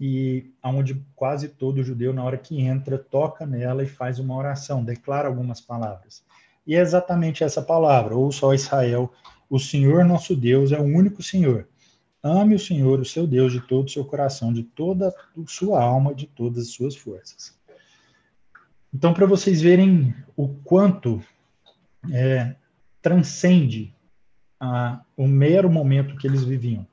e 0.00 0.50
onde 0.62 1.02
quase 1.14 1.48
todo 1.48 1.82
judeu 1.82 2.12
na 2.12 2.22
hora 2.22 2.36
que 2.36 2.60
entra 2.60 2.98
toca 2.98 3.46
nela 3.46 3.82
e 3.82 3.88
faz 3.88 4.18
uma 4.18 4.36
oração, 4.36 4.84
declara 4.84 5.28
algumas 5.28 5.60
palavras. 5.60 6.22
E 6.66 6.74
é 6.74 6.80
exatamente 6.80 7.44
essa 7.44 7.62
palavra, 7.62 8.14
ou 8.14 8.30
só 8.30 8.52
Israel, 8.52 9.12
o 9.48 9.58
Senhor 9.58 10.04
nosso 10.04 10.34
Deus 10.34 10.72
é 10.72 10.78
o 10.78 10.84
único 10.84 11.22
Senhor. 11.22 11.66
Ame 12.22 12.56
o 12.56 12.58
Senhor, 12.58 12.98
o 12.98 13.04
seu 13.04 13.26
Deus, 13.26 13.52
de 13.52 13.60
todo 13.60 13.86
o 13.86 13.90
seu 13.90 14.04
coração, 14.04 14.52
de 14.52 14.64
toda 14.64 15.08
a 15.08 15.12
sua 15.46 15.80
alma, 15.80 16.14
de 16.14 16.26
todas 16.26 16.64
as 16.64 16.70
suas 16.70 16.96
forças. 16.96 17.56
Então, 18.92 19.14
para 19.14 19.26
vocês 19.26 19.62
verem 19.62 20.14
o 20.36 20.48
quanto 20.48 21.22
é, 22.12 22.56
transcende 23.00 23.94
a, 24.58 25.00
o 25.16 25.28
mero 25.28 25.70
momento 25.70 26.16
que 26.16 26.26
eles 26.26 26.42
viviam. 26.42 26.86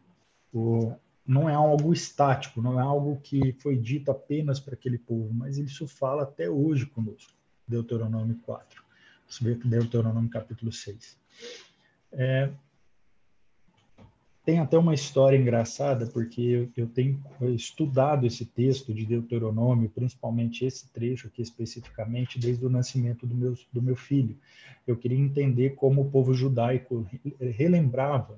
O, 0.53 0.93
não 1.25 1.49
é 1.49 1.53
algo 1.53 1.93
estático, 1.93 2.61
não 2.61 2.79
é 2.79 2.83
algo 2.83 3.19
que 3.21 3.53
foi 3.53 3.77
dito 3.77 4.11
apenas 4.11 4.59
para 4.59 4.73
aquele 4.73 4.97
povo, 4.97 5.33
mas 5.33 5.57
isso 5.57 5.87
fala 5.87 6.23
até 6.23 6.49
hoje 6.49 6.85
conosco. 6.85 7.33
Deuteronômio 7.67 8.37
4. 8.43 8.83
Deuteronômio 9.65 10.29
capítulo 10.29 10.71
6. 10.71 11.17
É, 12.11 12.51
tem 14.45 14.59
até 14.59 14.77
uma 14.77 14.93
história 14.93 15.37
engraçada, 15.37 16.05
porque 16.05 16.69
eu, 16.75 16.87
tenho 16.87 17.23
estudado 17.55 18.27
esse 18.27 18.45
texto 18.45 18.93
de 18.93 19.05
Deuteronômio, 19.05 19.89
principalmente 19.89 20.65
esse 20.65 20.89
trecho 20.89 21.27
aqui 21.27 21.41
especificamente, 21.41 22.37
desde 22.37 22.65
o 22.65 22.69
nascimento 22.69 23.25
do 23.25 23.33
meu, 23.33 23.57
do 23.71 23.81
meu 23.81 23.95
filho. 23.95 24.37
Eu 24.85 24.97
queria 24.97 25.17
entender 25.17 25.75
como 25.75 26.01
o 26.01 26.11
povo 26.11 26.33
judaico 26.33 27.07
relembrava 27.39 28.37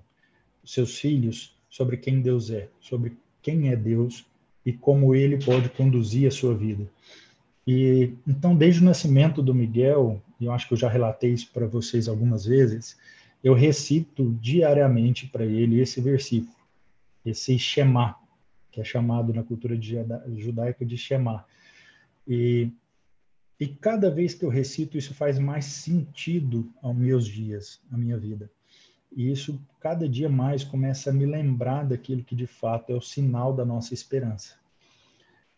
seus 0.63 0.99
filhos 0.99 1.54
sobre 1.75 1.97
quem 1.97 2.21
Deus 2.21 2.49
é, 2.49 2.69
sobre 2.79 3.17
quem 3.41 3.69
é 3.69 3.75
Deus 3.75 4.25
e 4.65 4.71
como 4.71 5.13
ele 5.13 5.43
pode 5.43 5.67
conduzir 5.67 6.25
a 6.25 6.31
sua 6.31 6.55
vida. 6.55 6.89
E 7.67 8.13
então, 8.25 8.55
desde 8.55 8.79
o 8.79 8.85
nascimento 8.85 9.41
do 9.41 9.53
Miguel, 9.53 10.21
e 10.39 10.45
eu 10.45 10.53
acho 10.53 10.69
que 10.69 10.73
eu 10.73 10.77
já 10.77 10.87
relatei 10.87 11.33
isso 11.33 11.51
para 11.51 11.67
vocês 11.67 12.07
algumas 12.07 12.45
vezes, 12.45 12.97
eu 13.43 13.53
recito 13.53 14.33
diariamente 14.39 15.27
para 15.27 15.45
ele 15.45 15.81
esse 15.81 15.99
versículo, 15.99 16.55
esse 17.25 17.59
Shema, 17.59 18.15
que 18.71 18.79
é 18.79 18.83
chamado 18.85 19.33
na 19.33 19.43
cultura 19.43 19.77
judaica 19.77 20.85
de 20.85 20.97
Shema. 20.97 21.43
E, 22.25 22.71
e 23.59 23.67
cada 23.67 24.09
vez 24.09 24.33
que 24.33 24.45
eu 24.45 24.49
recito, 24.49 24.97
isso 24.97 25.13
faz 25.13 25.37
mais 25.37 25.65
sentido 25.65 26.71
aos 26.81 26.95
meus 26.95 27.27
dias, 27.27 27.81
à 27.91 27.97
minha 27.97 28.17
vida. 28.17 28.49
E 29.15 29.31
isso, 29.31 29.57
cada 29.79 30.09
dia 30.09 30.27
mais, 30.27 30.63
começa 30.63 31.09
a 31.09 31.13
me 31.13 31.25
lembrar 31.25 31.85
daquilo 31.85 32.23
que 32.23 32.35
de 32.35 32.45
fato 32.45 32.91
é 32.91 32.95
o 32.95 33.01
sinal 33.01 33.53
da 33.53 33.63
nossa 33.63 33.93
esperança. 33.93 34.55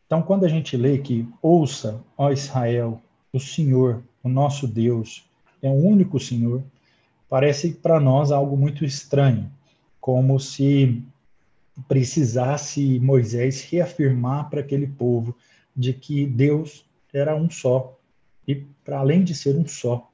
Então, 0.05 0.21
quando 0.21 0.45
a 0.45 0.47
gente 0.47 0.77
lê 0.77 0.99
que 0.99 1.27
ouça, 1.41 1.99
ó 2.15 2.31
Israel, 2.31 3.01
o 3.33 3.39
Senhor, 3.39 4.03
o 4.23 4.29
nosso 4.29 4.67
Deus, 4.67 5.27
é 5.61 5.67
o 5.67 5.73
único 5.73 6.19
Senhor, 6.19 6.63
parece 7.27 7.71
para 7.73 7.99
nós 7.99 8.31
algo 8.31 8.55
muito 8.55 8.85
estranho, 8.85 9.51
como 9.99 10.39
se 10.39 11.03
precisasse 11.87 12.99
Moisés 12.99 13.63
reafirmar 13.63 14.49
para 14.49 14.61
aquele 14.61 14.87
povo 14.87 15.35
de 15.75 15.93
que 15.93 16.25
Deus 16.25 16.85
era 17.11 17.35
um 17.35 17.49
só. 17.49 17.97
E 18.47 18.55
para 18.85 18.99
além 18.99 19.23
de 19.23 19.35
ser 19.35 19.55
um 19.55 19.67
só, 19.67 20.09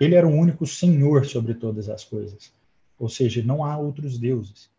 ele 0.00 0.14
era 0.14 0.26
o 0.26 0.32
único 0.32 0.66
Senhor 0.66 1.26
sobre 1.26 1.54
todas 1.54 1.88
as 1.88 2.04
coisas. 2.04 2.57
Ou 2.98 3.08
seja, 3.08 3.42
não 3.42 3.64
há 3.64 3.76
outros 3.76 4.18
deuses. 4.18 4.70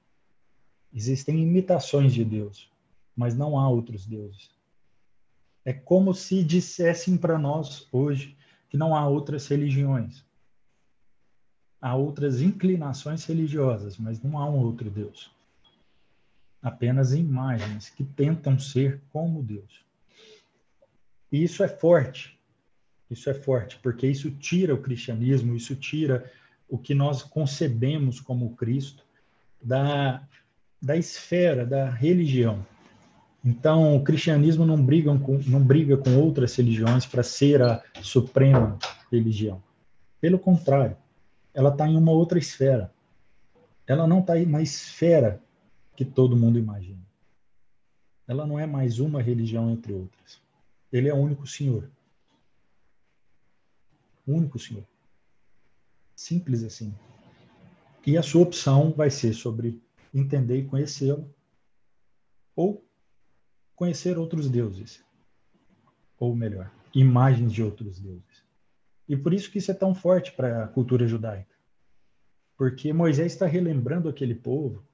Existem 0.94 1.42
imitações 1.42 2.14
de 2.14 2.26
Deus, 2.26 2.70
mas 3.16 3.36
não 3.36 3.58
há 3.58 3.70
outros 3.70 4.06
deuses. 4.06 4.50
É 5.64 5.74
como 5.74 6.14
se 6.14 6.44
dissessem 6.44 7.18
para 7.18 7.38
nós 7.38 7.88
hoje 7.92 8.36
que 8.70 8.78
não 8.78 8.96
há 8.96 9.08
outras 9.08 9.48
religiões 9.48 10.24
há 11.82 11.96
outras 11.96 12.42
inclinações 12.42 13.26
religiosas, 13.26 13.98
mas 13.98 14.22
não 14.22 14.38
há 14.38 14.50
um 14.50 14.60
outro 14.60 14.90
Deus. 14.90 15.32
Apenas 16.62 17.14
imagens 17.14 17.90
que 17.90 18.04
tentam 18.04 18.60
ser 18.60 19.02
como 19.12 19.42
Deus. 19.42 19.86
E 21.32 21.44
isso 21.44 21.64
é 21.64 21.68
forte. 21.68 22.38
Isso 23.10 23.30
é 23.30 23.34
forte, 23.34 23.80
porque 23.82 24.06
isso 24.06 24.30
tira 24.30 24.74
o 24.76 24.82
cristianismo, 24.82 25.56
isso 25.56 25.76
tira 25.76 26.32
o 26.70 26.78
que 26.78 26.94
nós 26.94 27.24
concebemos 27.24 28.20
como 28.22 28.56
Cristo 28.56 29.04
da, 29.62 30.24
da 30.82 30.96
esfera 30.96 31.66
da 31.66 31.90
religião. 31.90 32.66
Então, 33.44 33.96
o 33.96 34.04
cristianismo 34.04 34.66
não 34.66 34.82
briga 34.84 35.18
com, 35.18 35.40
não 35.48 35.62
briga 35.62 35.98
com 35.98 36.18
outras 36.18 36.56
religiões 36.56 37.06
para 37.06 37.24
ser 37.24 37.62
a 37.62 37.84
suprema 38.02 38.78
religião. 39.12 39.64
Pelo 40.22 40.38
contrário, 40.38 40.98
ela 41.54 41.70
está 41.70 41.88
em 41.88 41.98
uma 41.98 42.12
outra 42.12 42.38
esfera. 42.38 42.94
Ela 43.88 44.06
não 44.06 44.20
está 44.20 44.36
na 44.36 44.62
esfera 44.62 45.42
que 45.96 46.06
todo 46.06 46.38
mundo 46.38 46.60
imagina. 46.60 47.00
Ela 48.28 48.46
não 48.46 48.60
é 48.60 48.68
mais 48.68 49.00
uma 49.00 49.22
religião 49.22 49.72
entre 49.72 49.94
outras. 49.94 50.42
Ele 50.92 51.10
é 51.10 51.14
o 51.14 51.18
único 51.18 51.48
Senhor. 51.48 51.90
O 54.28 54.34
único 54.34 54.60
Senhor. 54.60 54.84
Simples 56.20 56.66
assim. 56.66 56.94
E 58.06 58.18
a 58.18 58.22
sua 58.22 58.42
opção 58.42 58.92
vai 58.92 59.10
ser 59.10 59.32
sobre 59.32 59.82
entender 60.14 60.60
e 60.60 60.66
conhecê-lo 60.66 61.34
ou 62.54 62.86
conhecer 63.74 64.18
outros 64.18 64.50
deuses. 64.50 65.02
Ou 66.20 66.36
melhor, 66.36 66.70
imagens 66.94 67.54
de 67.54 67.64
outros 67.64 68.02
deuses. 68.02 68.44
E 69.08 69.16
por 69.16 69.34
isso 69.34 69.50
que 69.50 69.60
isso 69.60 69.72
é 69.72 69.74
tão 69.74 69.96
forte 69.96 70.34
para 70.34 70.66
a 70.66 70.68
cultura 70.68 71.08
judaica. 71.08 71.56
Porque 72.58 72.92
Moisés 72.92 73.32
está 73.32 73.46
relembrando 73.46 74.10
aquele 74.10 74.36
povo, 74.36 74.86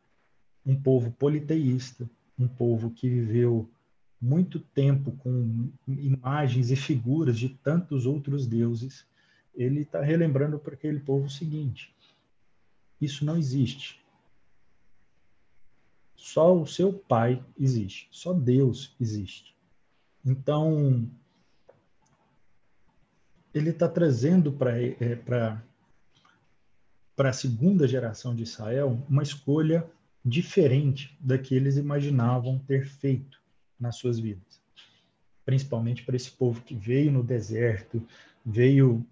um 0.64 0.80
povo 0.80 1.12
politeísta, 1.12 2.08
um 2.38 2.48
povo 2.48 2.92
que 2.92 3.10
viveu 3.10 3.68
muito 4.22 4.60
tempo 4.60 5.12
com 5.14 5.72
imagens 5.88 6.70
e 6.70 6.76
figuras 6.76 7.40
de 7.40 7.50
tantos 7.50 8.06
outros 8.06 8.46
deuses. 8.46 9.08
Ele 9.56 9.82
está 9.82 10.02
relembrando 10.02 10.60
para 10.60 10.74
aquele 10.74 11.00
povo 11.00 11.26
o 11.26 11.30
seguinte: 11.30 11.94
isso 13.00 13.26
não 13.26 13.38
existe. 13.38 14.04
Só 16.16 16.56
o 16.60 16.66
seu 16.66 16.92
pai 16.92 17.44
existe, 17.60 18.08
só 18.12 18.34
Deus 18.34 18.96
existe. 19.00 19.56
Então, 20.26 21.10
ele 23.54 23.70
está 23.70 23.88
trazendo 23.88 24.52
para 24.52 24.78
é, 24.80 25.20
a 27.18 27.34
segunda 27.34 27.88
geração 27.88 28.36
de 28.36 28.44
Israel 28.44 29.02
uma 29.08 29.24
escolha 29.24 29.88
diferente 30.24 31.16
da 31.20 31.38
que 31.38 31.54
eles 31.54 31.78
imaginavam 31.78 32.58
ter 32.60 32.88
feito 32.88 33.40
nas 33.80 33.98
suas 33.98 34.20
vidas. 34.20 34.60
Principalmente 35.46 36.04
para 36.04 36.16
esse 36.16 36.32
povo 36.32 36.62
que 36.62 36.74
veio 36.74 37.12
no 37.12 37.24
deserto, 37.24 38.06
veio, 38.46 39.06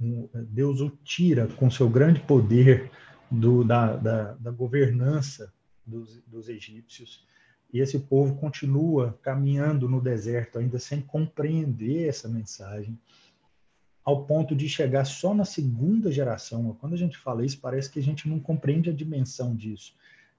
Deus 0.50 0.80
o 0.80 0.90
tira 1.04 1.48
com 1.48 1.72
seu 1.72 1.90
grande 1.90 2.20
poder 2.20 2.92
do, 3.32 3.64
da, 3.64 3.96
da, 3.96 4.34
da 4.34 4.52
governança 4.52 5.52
dos, 5.86 6.22
dos 6.28 6.50
egípcios, 6.50 7.26
e 7.74 7.80
esse 7.80 7.98
povo 7.98 8.36
continua 8.36 9.18
caminhando 9.24 9.90
no 9.90 10.00
deserto, 10.00 10.60
ainda 10.60 10.78
sem 10.78 11.02
compreender 11.02 12.08
essa 12.08 12.30
mensagem 12.30 13.00
ao 14.06 14.26
ponto 14.26 14.56
de 14.56 14.70
chegar 14.70 15.06
só 15.06 15.34
na 15.34 15.46
segunda 15.46 16.12
geração. 16.12 16.78
Quando 16.80 16.94
a 16.94 16.98
gente 16.98 17.18
fala 17.18 17.44
isso, 17.44 17.60
parece 17.60 17.90
que 17.90 18.00
a 18.00 18.04
gente 18.04 18.28
não 18.28 18.40
compreende 18.40 18.90
a 18.90 18.94
dimensão 18.94 19.56
disso. 19.56 19.96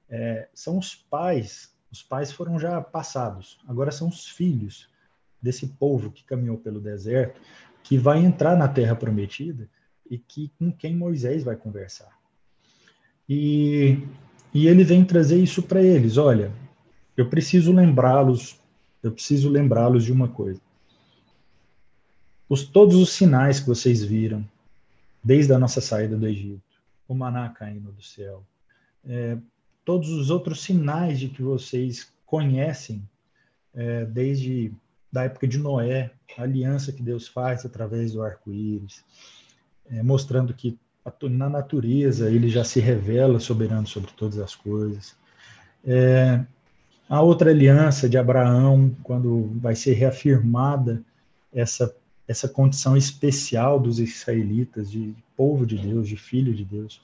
É, 0.09 0.48
são 0.54 0.78
os 0.78 0.94
pais, 0.94 1.74
os 1.90 2.02
pais 2.02 2.30
foram 2.30 2.59
já 2.59 2.80
passados, 2.80 3.59
agora 3.66 3.90
são 3.90 4.07
os 4.07 4.28
filhos 4.28 4.88
desse 5.40 5.66
povo 5.66 6.12
que 6.12 6.24
caminhou 6.24 6.59
pelo 6.59 6.80
deserto, 6.80 7.40
que 7.85 7.97
vai 7.97 8.18
entrar 8.18 8.57
na 8.57 8.66
terra 8.66 8.97
prometida 8.97 9.68
e 10.11 10.18
que 10.18 10.51
com 10.59 10.73
quem 10.73 10.97
Moisés 10.97 11.44
vai 11.44 11.55
conversar. 11.55 12.18
E, 13.29 14.01
e 14.53 14.66
ele 14.66 14.83
vem 14.83 15.05
trazer 15.05 15.40
isso 15.40 15.62
para 15.62 15.81
eles. 15.81 16.16
Olha, 16.16 16.51
eu 17.16 17.29
preciso 17.29 17.73
lembrá-los, 17.73 18.59
eu 19.01 19.12
preciso 19.12 19.49
lembrá-los 19.49 20.05
de 20.05 20.11
uma 20.11 20.27
coisa 20.27 20.61
os, 22.49 22.64
todos 22.64 22.97
os 22.97 23.11
sinais 23.11 23.61
que 23.61 23.66
vocês 23.66 24.03
viram, 24.03 24.47
desde 25.23 25.53
a 25.53 25.59
nossa 25.59 25.81
saída 25.81 26.16
do 26.16 26.27
Egito, 26.27 26.62
o 27.09 27.14
maná 27.14 27.49
caindo 27.49 27.92
do 27.92 28.03
céu, 28.03 28.47
é, 29.05 29.38
todos 29.85 30.11
os 30.11 30.31
outros 30.31 30.62
sinais 30.62 31.18
de 31.18 31.29
que 31.29 31.42
vocês 31.42 32.12
conhecem, 32.25 33.09
é, 33.75 34.05
desde 34.05 34.73
da 35.14 35.22
época 35.22 35.46
de 35.46 35.59
Noé, 35.59 36.11
a 36.37 36.42
aliança 36.42 36.90
que 36.90 37.00
Deus 37.00 37.29
faz 37.29 37.64
através 37.64 38.12
do 38.12 38.20
arco-íris, 38.20 39.05
é, 39.88 40.03
mostrando 40.03 40.53
que 40.53 40.77
na 41.31 41.48
natureza 41.48 42.29
ele 42.29 42.48
já 42.48 42.64
se 42.64 42.81
revela 42.81 43.38
soberano 43.38 43.87
sobre 43.87 44.11
todas 44.16 44.40
as 44.40 44.57
coisas. 44.57 45.14
É, 45.87 46.40
a 47.09 47.20
outra 47.22 47.50
aliança 47.50 48.09
de 48.09 48.18
Abraão, 48.18 48.90
quando 49.05 49.53
vai 49.61 49.77
ser 49.77 49.92
reafirmada 49.92 51.00
essa 51.53 51.94
essa 52.27 52.48
condição 52.48 52.96
especial 52.96 53.79
dos 53.79 53.98
israelitas, 53.98 54.90
de 54.90 55.14
povo 55.37 55.66
de 55.66 55.77
Deus, 55.77 56.09
de 56.09 56.16
filho 56.16 56.55
de 56.55 56.64
Deus. 56.64 56.98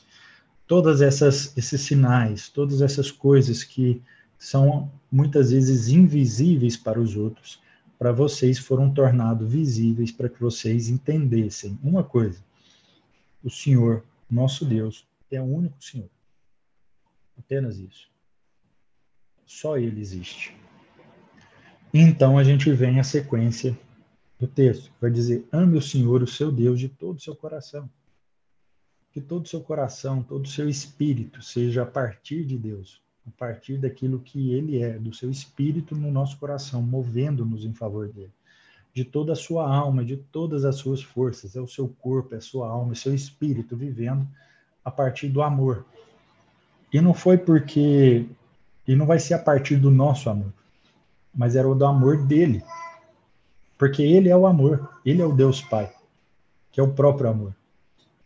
Todas 0.66 1.03
essas 1.03 1.55
esses 1.57 1.83
sinais, 1.83 2.49
todas 2.49 2.81
essas 2.81 3.11
coisas 3.11 3.62
que 3.62 4.03
são 4.38 4.90
muitas 5.12 5.53
vezes 5.53 5.88
invisíveis 5.88 6.75
para 6.75 6.99
os 6.99 7.14
outros, 7.16 7.61
para 8.01 8.13
vocês 8.13 8.59
foram 8.59 8.91
tornados 8.91 9.47
visíveis 9.53 10.11
para 10.11 10.31
que 10.31 10.41
vocês 10.41 10.89
entendessem 10.89 11.79
uma 11.83 12.03
coisa: 12.03 12.43
o 13.45 13.51
Senhor, 13.51 14.03
nosso 14.29 14.65
Deus, 14.65 15.07
é 15.31 15.39
o 15.39 15.45
único 15.45 15.85
Senhor. 15.85 16.09
Apenas 17.39 17.77
isso. 17.79 18.11
Só 19.45 19.77
Ele 19.77 20.01
existe. 20.01 20.57
Então 21.93 22.39
a 22.39 22.43
gente 22.43 22.73
vem 22.73 22.99
a 22.99 23.05
sequência 23.05 23.79
do 24.39 24.47
texto, 24.47 24.91
vai 24.99 25.11
dizer: 25.11 25.47
ame 25.53 25.77
o 25.77 25.83
Senhor, 25.83 26.23
o 26.23 26.27
seu 26.27 26.51
Deus, 26.51 26.81
de 26.81 26.89
todo 26.89 27.19
o 27.19 27.21
seu 27.21 27.37
coração. 27.37 27.89
Que 29.13 29.21
todo 29.21 29.45
o 29.45 29.49
seu 29.49 29.61
coração, 29.61 30.23
todo 30.23 30.47
o 30.47 30.49
seu 30.49 30.71
espírito 30.71 31.43
seja 31.43 31.83
a 31.83 31.87
partir 31.87 32.47
de 32.47 32.57
Deus, 32.57 33.03
a 33.27 33.31
partir 33.37 33.79
daquilo 33.79 34.21
que 34.21 34.53
Ele 34.53 34.83
é, 34.83 34.99
do 34.99 35.15
seu 35.15 35.31
espírito 35.31 35.95
no 35.95 36.11
nosso 36.11 36.37
coração, 36.39 36.83
movendo-nos 36.83 37.65
em 37.65 37.73
favor 37.73 38.09
dele. 38.09 38.33
De 38.93 39.05
toda 39.05 39.33
a 39.33 39.37
sua 39.37 39.73
alma, 39.73 40.05
de 40.05 40.17
todas 40.17 40.65
as 40.65 40.77
suas 40.77 41.03
forças, 41.03 41.55
é 41.55 41.61
o 41.61 41.69
seu 41.69 41.89
corpo, 41.89 42.35
é 42.35 42.39
a 42.39 42.41
sua 42.41 42.69
alma, 42.69 42.91
é 42.91 42.93
o 42.93 42.97
seu 42.97 43.15
espírito 43.15 43.77
vivendo 43.77 44.27
a 44.85 44.91
partir 44.91 45.29
do 45.29 45.43
amor. 45.43 45.85
E 46.93 47.01
não 47.01 47.15
foi 47.15 47.39
porque. 47.39 48.27
E 48.87 48.97
não 48.97 49.07
vai 49.07 49.21
ser 49.21 49.35
a 49.35 49.39
partir 49.39 49.77
do 49.77 49.91
nosso 49.91 50.29
amor, 50.29 50.53
mas 51.33 51.55
era 51.55 51.69
o 51.69 51.75
do 51.75 51.85
amor 51.85 52.27
dele 52.27 52.65
porque 53.81 54.03
ele 54.03 54.29
é 54.29 54.37
o 54.37 54.47
amor, 54.47 54.91
ele 55.07 55.23
é 55.23 55.25
o 55.25 55.33
Deus 55.33 55.63
Pai, 55.63 55.91
que 56.71 56.79
é 56.79 56.83
o 56.83 56.93
próprio 56.93 57.31
amor. 57.31 57.57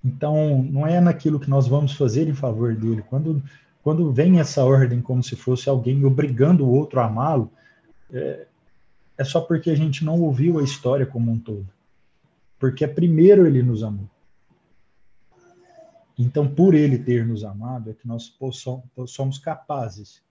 Então, 0.04 0.60
não 0.64 0.84
é 0.84 1.00
naquilo 1.00 1.38
que 1.38 1.48
nós 1.48 1.68
vamos 1.68 1.92
fazer 1.92 2.28
em 2.28 2.34
favor 2.34 2.74
dele. 2.74 3.04
Quando, 3.08 3.40
quando 3.84 4.10
vem 4.10 4.40
essa 4.40 4.64
ordem 4.64 5.00
como 5.00 5.22
se 5.22 5.36
fosse 5.36 5.68
alguém 5.68 6.04
obrigando 6.04 6.64
o 6.64 6.70
outro 6.70 6.98
a 6.98 7.04
amá-lo, 7.04 7.52
é, 8.10 8.46
é 9.16 9.24
só 9.24 9.40
porque 9.40 9.70
a 9.70 9.76
gente 9.76 10.04
não 10.04 10.20
ouviu 10.20 10.58
a 10.58 10.64
história 10.64 11.06
como 11.06 11.30
um 11.30 11.38
todo. 11.38 11.68
Porque 12.58 12.88
primeiro 12.88 13.46
ele 13.46 13.62
nos 13.62 13.84
amou. 13.84 14.10
Então, 16.18 16.48
por 16.48 16.74
ele 16.74 16.98
ter 16.98 17.26
nos 17.26 17.44
amado, 17.44 17.90
é 17.90 17.94
que 17.94 18.08
nós 18.08 18.34
somos 19.06 19.38
capazes. 19.38 20.22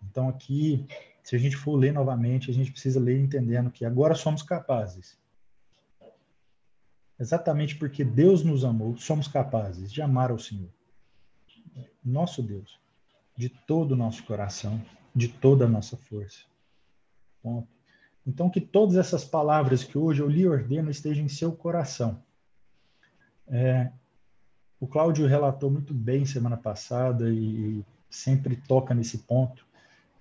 Então, 0.00 0.28
aqui 0.28 0.86
se 1.26 1.34
a 1.34 1.38
gente 1.40 1.56
for 1.56 1.74
ler 1.74 1.92
novamente, 1.92 2.52
a 2.52 2.54
gente 2.54 2.70
precisa 2.70 3.00
ler 3.00 3.18
entendendo 3.18 3.68
que 3.68 3.84
agora 3.84 4.14
somos 4.14 4.44
capazes. 4.44 5.18
Exatamente 7.18 7.74
porque 7.74 8.04
Deus 8.04 8.44
nos 8.44 8.64
amou, 8.64 8.96
somos 8.96 9.26
capazes 9.26 9.92
de 9.92 10.00
amar 10.00 10.30
ao 10.30 10.38
Senhor, 10.38 10.70
nosso 12.06 12.42
Deus, 12.42 12.78
de 13.36 13.48
todo 13.48 13.92
o 13.92 13.96
nosso 13.96 14.24
coração, 14.24 14.80
de 15.14 15.28
toda 15.28 15.64
a 15.64 15.68
nossa 15.68 15.96
força. 15.96 16.44
Ponto. 17.42 17.68
Então, 18.26 18.50
que 18.50 18.60
todas 18.60 18.96
essas 18.96 19.24
palavras 19.24 19.84
que 19.84 19.96
hoje 19.96 20.20
eu 20.20 20.28
lhe 20.28 20.46
ordeno 20.46 20.90
estejam 20.90 21.24
em 21.24 21.28
seu 21.28 21.52
coração. 21.52 22.20
É, 23.48 23.90
o 24.80 24.86
Cláudio 24.86 25.26
relatou 25.26 25.70
muito 25.70 25.94
bem 25.94 26.26
semana 26.26 26.56
passada 26.56 27.30
e 27.30 27.84
sempre 28.10 28.56
toca 28.56 28.94
nesse 28.94 29.18
ponto 29.18 29.66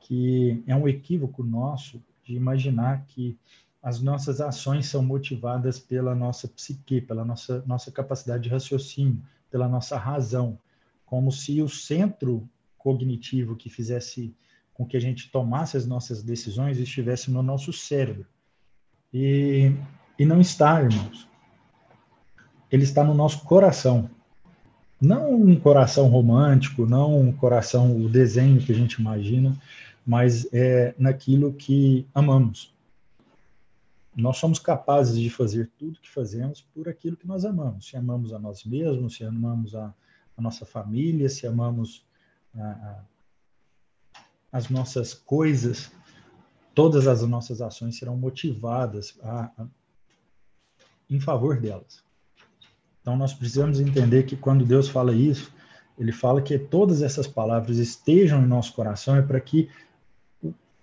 que 0.05 0.63
é 0.67 0.75
um 0.75 0.87
equívoco 0.87 1.43
nosso 1.43 1.99
de 2.23 2.35
imaginar 2.35 3.03
que 3.07 3.37
as 3.81 3.99
nossas 4.01 4.39
ações 4.39 4.87
são 4.87 5.03
motivadas 5.03 5.79
pela 5.79 6.13
nossa 6.13 6.47
psique, 6.47 7.01
pela 7.01 7.25
nossa, 7.25 7.63
nossa 7.65 7.91
capacidade 7.91 8.43
de 8.43 8.49
raciocínio, 8.49 9.21
pela 9.49 9.67
nossa 9.67 9.97
razão, 9.97 10.59
como 11.05 11.31
se 11.31 11.61
o 11.61 11.69
centro 11.69 12.47
cognitivo 12.77 13.55
que 13.55 13.69
fizesse 13.69 14.35
com 14.73 14.85
que 14.85 14.97
a 14.97 14.99
gente 14.99 15.31
tomasse 15.31 15.77
as 15.77 15.85
nossas 15.85 16.21
decisões 16.21 16.77
estivesse 16.77 17.31
no 17.31 17.41
nosso 17.41 17.71
cérebro. 17.71 18.27
E, 19.13 19.71
e 20.19 20.25
não 20.25 20.41
está, 20.41 20.81
irmãos. 20.81 21.27
Ele 22.69 22.83
está 22.83 23.03
no 23.03 23.13
nosso 23.13 23.43
coração. 23.45 24.09
Não 24.99 25.33
um 25.33 25.57
coração 25.57 26.07
romântico, 26.07 26.85
não 26.85 27.19
um 27.19 27.31
coração, 27.31 27.95
o 27.95 28.09
desenho 28.09 28.59
que 28.59 28.71
a 28.71 28.75
gente 28.75 28.95
imagina, 28.95 29.57
mas 30.05 30.47
é 30.53 30.93
naquilo 30.97 31.53
que 31.53 32.05
amamos. 32.13 32.75
Nós 34.15 34.37
somos 34.37 34.59
capazes 34.59 35.19
de 35.19 35.29
fazer 35.29 35.71
tudo 35.77 35.99
que 35.99 36.09
fazemos 36.09 36.61
por 36.73 36.89
aquilo 36.89 37.17
que 37.17 37.27
nós 37.27 37.45
amamos. 37.45 37.87
Se 37.87 37.97
amamos 37.97 38.33
a 38.33 38.39
nós 38.39 38.63
mesmos, 38.65 39.15
se 39.15 39.23
amamos 39.23 39.75
a, 39.75 39.93
a 40.37 40.41
nossa 40.41 40.65
família, 40.65 41.29
se 41.29 41.47
amamos 41.47 42.05
a, 42.55 42.63
a, 42.63 43.03
as 44.51 44.69
nossas 44.69 45.13
coisas, 45.13 45.91
todas 46.73 47.07
as 47.07 47.21
nossas 47.23 47.61
ações 47.61 47.97
serão 47.97 48.17
motivadas 48.17 49.17
em 51.09 51.19
favor 51.19 51.59
delas. 51.59 52.03
Então 53.01 53.15
nós 53.15 53.33
precisamos 53.33 53.79
entender 53.79 54.23
que 54.23 54.35
quando 54.35 54.65
Deus 54.65 54.89
fala 54.89 55.13
isso, 55.13 55.53
ele 55.97 56.11
fala 56.11 56.41
que 56.41 56.57
todas 56.57 57.01
essas 57.01 57.27
palavras 57.27 57.77
estejam 57.77 58.41
em 58.43 58.47
nosso 58.47 58.73
coração 58.73 59.15
é 59.15 59.21
para 59.21 59.39
que 59.39 59.69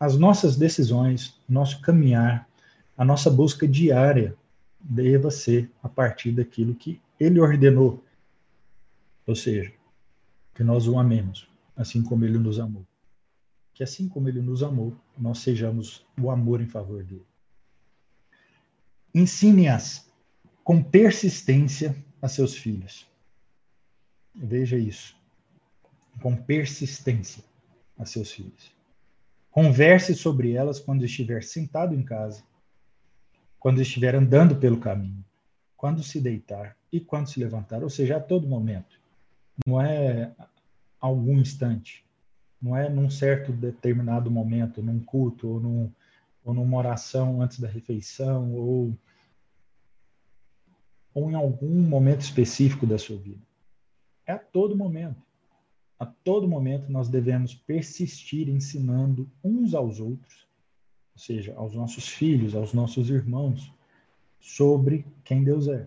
as 0.00 0.16
nossas 0.16 0.56
decisões, 0.56 1.38
nosso 1.48 1.80
caminhar, 1.80 2.48
a 2.96 3.04
nossa 3.04 3.30
busca 3.30 3.68
diária 3.68 4.34
deva 4.80 5.30
ser 5.30 5.70
a 5.82 5.88
partir 5.88 6.32
daquilo 6.32 6.74
que 6.74 7.00
ele 7.20 7.38
ordenou. 7.38 8.02
Ou 9.26 9.34
seja, 9.34 9.72
que 10.54 10.64
nós 10.64 10.86
o 10.86 10.98
amemos, 10.98 11.48
assim 11.76 12.02
como 12.02 12.24
ele 12.24 12.38
nos 12.38 12.58
amou. 12.58 12.86
Que 13.74 13.82
assim 13.82 14.08
como 14.08 14.28
ele 14.28 14.40
nos 14.40 14.62
amou, 14.62 14.96
nós 15.16 15.38
sejamos 15.38 16.04
o 16.20 16.30
amor 16.30 16.60
em 16.60 16.68
favor 16.68 17.02
dele. 17.02 17.26
Ensine-as 19.14 20.10
com 20.64 20.82
persistência 20.82 21.96
a 22.20 22.28
seus 22.28 22.54
filhos. 22.54 23.06
Veja 24.34 24.76
isso. 24.76 25.16
Com 26.20 26.36
persistência 26.36 27.42
a 27.98 28.04
seus 28.04 28.32
filhos. 28.32 28.74
Converse 29.50 30.14
sobre 30.14 30.52
elas 30.52 30.80
quando 30.80 31.04
estiver 31.04 31.42
sentado 31.42 31.94
em 31.94 32.02
casa, 32.02 32.42
quando 33.58 33.82
estiver 33.82 34.14
andando 34.14 34.56
pelo 34.56 34.80
caminho, 34.80 35.22
quando 35.76 36.02
se 36.02 36.20
deitar 36.20 36.76
e 36.90 37.00
quando 37.00 37.28
se 37.28 37.38
levantar, 37.38 37.82
ou 37.82 37.90
seja, 37.90 38.16
a 38.16 38.20
todo 38.20 38.48
momento. 38.48 39.01
Não 39.66 39.80
é 39.80 40.32
algum 41.00 41.38
instante, 41.38 42.04
não 42.60 42.76
é 42.76 42.88
num 42.88 43.10
certo 43.10 43.52
determinado 43.52 44.30
momento, 44.30 44.82
num 44.82 45.00
culto 45.00 45.48
ou, 45.48 45.60
num, 45.60 45.92
ou 46.44 46.54
numa 46.54 46.78
oração 46.78 47.42
antes 47.42 47.58
da 47.58 47.68
refeição 47.68 48.52
ou, 48.54 48.96
ou 51.12 51.30
em 51.30 51.34
algum 51.34 51.82
momento 51.82 52.20
específico 52.20 52.86
da 52.86 52.98
sua 52.98 53.16
vida. 53.16 53.42
É 54.24 54.32
a 54.32 54.38
todo 54.38 54.76
momento. 54.76 55.20
A 55.98 56.06
todo 56.06 56.48
momento 56.48 56.90
nós 56.90 57.08
devemos 57.08 57.54
persistir 57.54 58.48
ensinando 58.48 59.30
uns 59.42 59.74
aos 59.74 60.00
outros, 60.00 60.48
ou 61.14 61.18
seja, 61.18 61.54
aos 61.56 61.74
nossos 61.74 62.08
filhos, 62.08 62.54
aos 62.54 62.72
nossos 62.72 63.10
irmãos, 63.10 63.72
sobre 64.40 65.06
quem 65.22 65.44
Deus 65.44 65.68
é. 65.68 65.86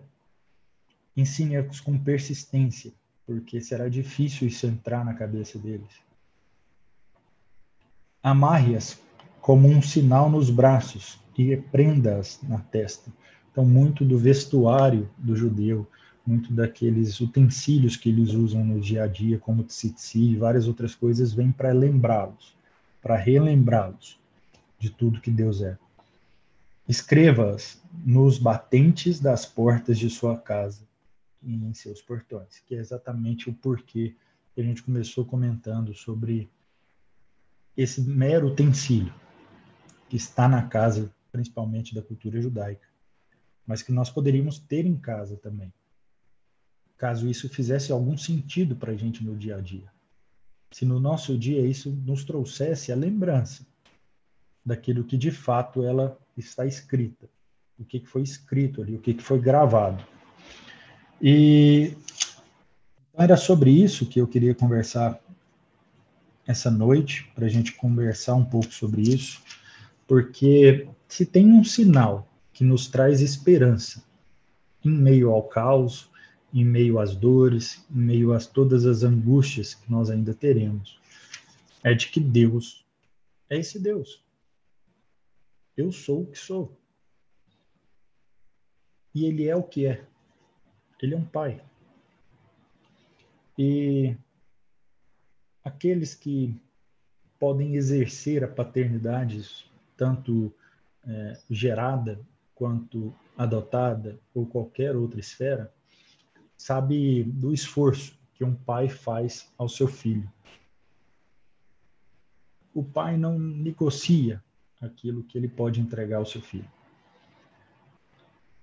Ensine-os 1.14 1.80
com 1.80 1.98
persistência, 1.98 2.94
porque 3.26 3.60
será 3.60 3.88
difícil 3.88 4.46
isso 4.46 4.66
entrar 4.66 5.04
na 5.04 5.12
cabeça 5.12 5.58
deles. 5.58 5.90
Amarre-as 8.22 9.00
como 9.40 9.68
um 9.68 9.82
sinal 9.82 10.30
nos 10.30 10.48
braços 10.48 11.18
e 11.36 11.56
prenda-as 11.56 12.40
na 12.42 12.58
testa. 12.58 13.12
Então, 13.50 13.64
muito 13.64 14.04
do 14.04 14.18
vestuário 14.18 15.10
do 15.18 15.36
judeu, 15.36 15.86
muito 16.26 16.52
daqueles 16.52 17.20
utensílios 17.20 17.96
que 17.96 18.08
eles 18.08 18.32
usam 18.32 18.64
no 18.64 18.80
dia 18.80 19.04
a 19.04 19.06
dia, 19.06 19.38
como 19.38 19.62
tsitsi 19.62 20.32
e 20.32 20.36
várias 20.36 20.66
outras 20.66 20.94
coisas, 20.94 21.32
vem 21.32 21.52
para 21.52 21.72
lembrá-los, 21.72 22.56
para 23.02 23.16
relembrá-los 23.16 24.18
de 24.78 24.90
tudo 24.90 25.20
que 25.20 25.30
Deus 25.30 25.62
é. 25.62 25.78
Escreva-as 26.88 27.80
nos 28.04 28.38
batentes 28.38 29.20
das 29.20 29.46
portas 29.46 29.98
de 29.98 30.10
sua 30.10 30.36
casa 30.36 30.86
em 31.54 31.74
seus 31.74 32.02
portões, 32.02 32.60
que 32.66 32.74
é 32.74 32.78
exatamente 32.78 33.48
o 33.48 33.54
porquê 33.54 34.14
que 34.54 34.60
a 34.60 34.64
gente 34.64 34.82
começou 34.82 35.24
comentando 35.24 35.94
sobre 35.94 36.50
esse 37.76 38.00
mero 38.00 38.48
utensílio 38.48 39.14
que 40.08 40.16
está 40.16 40.48
na 40.48 40.62
casa, 40.66 41.12
principalmente 41.30 41.94
da 41.94 42.02
cultura 42.02 42.40
judaica, 42.40 42.88
mas 43.66 43.82
que 43.82 43.92
nós 43.92 44.10
poderíamos 44.10 44.58
ter 44.58 44.86
em 44.86 44.96
casa 44.96 45.36
também 45.36 45.72
caso 46.96 47.28
isso 47.28 47.48
fizesse 47.48 47.92
algum 47.92 48.16
sentido 48.16 48.74
para 48.74 48.92
a 48.92 48.96
gente 48.96 49.22
no 49.22 49.36
dia 49.36 49.56
a 49.56 49.60
dia. 49.60 49.90
Se 50.70 50.84
no 50.84 50.98
nosso 50.98 51.36
dia 51.38 51.60
isso 51.60 51.90
nos 51.90 52.24
trouxesse 52.24 52.90
a 52.90 52.96
lembrança 52.96 53.66
daquilo 54.64 55.04
que 55.04 55.16
de 55.16 55.30
fato 55.30 55.84
ela 55.84 56.18
está 56.36 56.66
escrita 56.66 57.28
o 57.78 57.84
que, 57.84 58.00
foi 58.06 58.22
escrito 58.22 58.80
ali, 58.80 58.96
o 58.96 59.00
que 59.00 59.14
foi 59.22 59.38
gravado. 59.38 60.02
E 61.20 61.96
era 63.14 63.36
sobre 63.36 63.70
isso 63.70 64.06
que 64.06 64.20
eu 64.20 64.26
queria 64.26 64.54
conversar 64.54 65.18
essa 66.46 66.70
noite, 66.70 67.30
para 67.34 67.46
a 67.46 67.48
gente 67.48 67.72
conversar 67.72 68.34
um 68.34 68.44
pouco 68.44 68.72
sobre 68.72 69.02
isso, 69.02 69.42
porque 70.06 70.88
se 71.08 71.26
tem 71.26 71.52
um 71.52 71.64
sinal 71.64 72.28
que 72.52 72.62
nos 72.62 72.86
traz 72.86 73.20
esperança 73.20 74.04
em 74.84 74.90
meio 74.90 75.30
ao 75.30 75.42
caos, 75.42 76.08
em 76.54 76.64
meio 76.64 76.98
às 76.98 77.16
dores, 77.16 77.84
em 77.90 77.98
meio 77.98 78.32
a 78.32 78.38
todas 78.38 78.86
as 78.86 79.02
angústias 79.02 79.74
que 79.74 79.90
nós 79.90 80.08
ainda 80.08 80.32
teremos, 80.32 81.00
é 81.82 81.92
de 81.94 82.08
que 82.08 82.20
Deus 82.20 82.84
é 83.50 83.58
esse 83.58 83.78
Deus. 83.78 84.22
Eu 85.76 85.90
sou 85.92 86.22
o 86.22 86.26
que 86.26 86.38
sou. 86.38 86.76
E 89.14 89.24
Ele 89.24 89.46
é 89.46 89.56
o 89.56 89.62
que 89.62 89.86
é. 89.86 90.04
Ele 91.00 91.14
é 91.14 91.16
um 91.16 91.24
Pai. 91.24 91.60
E 93.58 94.16
aqueles 95.64 96.14
que 96.14 96.60
podem 97.38 97.74
exercer 97.74 98.44
a 98.44 98.48
paternidade, 98.48 99.70
tanto 99.96 100.52
é, 101.06 101.38
gerada 101.50 102.20
quanto 102.54 103.14
adotada 103.36 104.18
ou 104.34 104.46
qualquer 104.46 104.96
outra 104.96 105.20
esfera, 105.20 105.72
sabe 106.56 107.24
do 107.24 107.52
esforço 107.52 108.18
que 108.34 108.44
um 108.44 108.54
pai 108.54 108.88
faz 108.88 109.52
ao 109.58 109.68
seu 109.68 109.86
filho. 109.86 110.30
O 112.74 112.82
pai 112.82 113.16
não 113.16 113.38
negocia 113.38 114.42
aquilo 114.80 115.22
que 115.22 115.38
ele 115.38 115.48
pode 115.48 115.80
entregar 115.80 116.18
ao 116.18 116.26
seu 116.26 116.40
filho. 116.40 116.68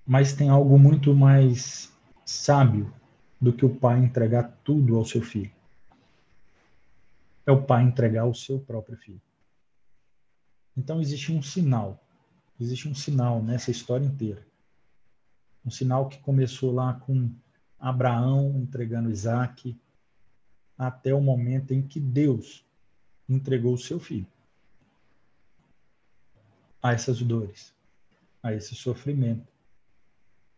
Mas 0.05 0.33
tem 0.33 0.49
algo 0.49 0.77
muito 0.77 1.13
mais 1.13 1.92
sábio 2.25 2.93
do 3.39 3.51
que 3.51 3.65
o 3.65 3.75
pai 3.75 3.99
entregar 3.99 4.57
tudo 4.63 4.95
ao 4.95 5.05
seu 5.05 5.21
filho 5.21 5.51
é 7.45 7.51
o 7.51 7.61
pai 7.61 7.83
entregar 7.83 8.25
o 8.25 8.33
seu 8.33 8.59
próprio 8.59 8.97
filho. 8.97 9.21
Então 10.75 11.01
existe 11.01 11.31
um 11.31 11.41
sinal, 11.41 12.01
existe 12.59 12.87
um 12.87 12.95
sinal 12.95 13.43
nessa 13.43 13.69
história 13.69 14.05
inteira. 14.05 14.45
Um 15.65 15.69
sinal 15.69 16.07
que 16.07 16.19
começou 16.19 16.73
lá 16.73 16.93
com 16.93 17.29
Abraão 17.79 18.57
entregando 18.57 19.11
Isaac, 19.11 19.77
até 20.77 21.13
o 21.13 21.21
momento 21.21 21.73
em 21.73 21.81
que 21.81 21.99
Deus 21.99 22.65
entregou 23.29 23.73
o 23.73 23.77
seu 23.77 23.99
filho 23.99 24.27
a 26.81 26.91
essas 26.91 27.21
dores, 27.21 27.73
a 28.41 28.53
esse 28.53 28.75
sofrimento, 28.75 29.47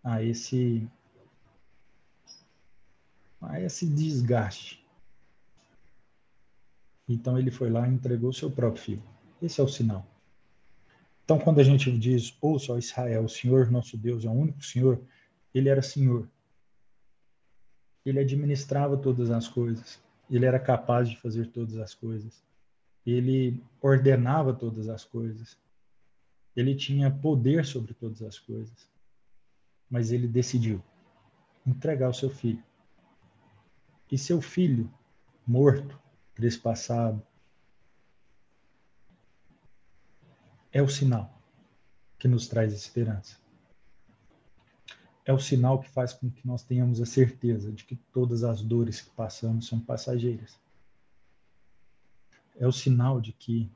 a 0.03 0.23
esse 0.23 0.89
a 3.49 3.61
esse 3.61 3.85
desgaste 3.85 4.85
então 7.07 7.37
ele 7.37 7.51
foi 7.51 7.69
lá 7.69 7.87
e 7.87 7.93
entregou 7.93 8.33
seu 8.33 8.49
próprio 8.49 8.81
filho. 8.81 9.03
Esse 9.41 9.61
é 9.61 9.63
o 9.63 9.67
sinal. 9.67 10.05
Então, 11.23 11.39
quando 11.39 11.59
a 11.59 11.63
gente 11.63 11.95
diz, 11.97 12.35
ouça, 12.41 12.73
ó 12.73 12.77
Israel, 12.77 13.25
o 13.25 13.29
Senhor 13.29 13.71
nosso 13.71 13.97
Deus 13.97 14.25
é 14.25 14.29
o 14.29 14.33
único 14.33 14.63
Senhor, 14.63 15.01
ele 15.53 15.69
era 15.69 15.81
Senhor. 15.81 16.29
Ele 18.05 18.19
administrava 18.19 18.97
todas 18.97 19.31
as 19.31 19.47
coisas. 19.47 19.99
Ele 20.29 20.45
era 20.45 20.59
capaz 20.59 21.09
de 21.09 21.17
fazer 21.17 21.47
todas 21.47 21.77
as 21.77 21.93
coisas. 21.93 22.43
Ele 23.05 23.63
ordenava 23.81 24.53
todas 24.53 24.89
as 24.89 25.03
coisas. 25.03 25.57
Ele 26.55 26.75
tinha 26.75 27.09
poder 27.09 27.65
sobre 27.65 27.93
todas 27.93 28.21
as 28.21 28.37
coisas. 28.37 28.87
Mas 29.89 30.11
ele 30.11 30.27
decidiu 30.27 30.83
entregar 31.65 32.09
o 32.09 32.13
seu 32.13 32.29
filho. 32.29 32.63
E 34.11 34.17
seu 34.17 34.41
filho, 34.41 34.91
morto, 35.45 35.99
trespassado. 36.33 37.21
É 40.71 40.81
o 40.81 40.87
sinal 40.87 41.31
que 42.19 42.27
nos 42.27 42.47
traz 42.47 42.73
esperança. 42.73 43.37
É 45.25 45.33
o 45.33 45.39
sinal 45.39 45.79
que 45.79 45.89
faz 45.89 46.13
com 46.13 46.29
que 46.29 46.45
nós 46.45 46.63
tenhamos 46.63 47.01
a 47.01 47.05
certeza 47.05 47.71
de 47.71 47.83
que 47.83 47.95
todas 47.95 48.43
as 48.43 48.61
dores 48.61 49.01
que 49.01 49.09
passamos 49.11 49.67
são 49.67 49.79
passageiras. 49.79 50.59
É 52.57 52.67
o 52.67 52.71
sinal 52.71 53.19
de 53.19 53.31
que 53.31 53.71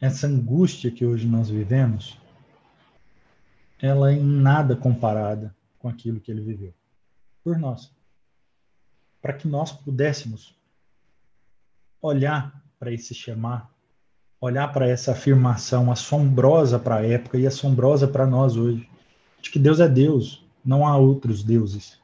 essa 0.00 0.26
angústia 0.26 0.90
que 0.90 1.04
hoje 1.04 1.26
nós 1.26 1.48
vivemos, 1.48 2.18
ela 3.80 4.12
é 4.12 4.14
em 4.14 4.24
nada 4.24 4.76
comparada 4.76 5.54
com 5.78 5.88
aquilo 5.88 6.20
que 6.20 6.30
ele 6.30 6.40
viveu 6.40 6.74
por 7.42 7.58
nós. 7.58 7.93
Para 9.24 9.32
que 9.32 9.48
nós 9.48 9.72
pudéssemos 9.72 10.54
olhar 12.02 12.62
para 12.78 12.92
esse 12.92 13.14
chamar, 13.14 13.70
olhar 14.38 14.70
para 14.70 14.86
essa 14.86 15.12
afirmação 15.12 15.90
assombrosa 15.90 16.78
para 16.78 16.96
a 16.96 17.06
época 17.06 17.38
e 17.38 17.46
assombrosa 17.46 18.06
para 18.06 18.26
nós 18.26 18.54
hoje, 18.54 18.86
de 19.40 19.50
que 19.50 19.58
Deus 19.58 19.80
é 19.80 19.88
Deus, 19.88 20.44
não 20.62 20.86
há 20.86 20.94
outros 20.98 21.42
deuses. 21.42 21.98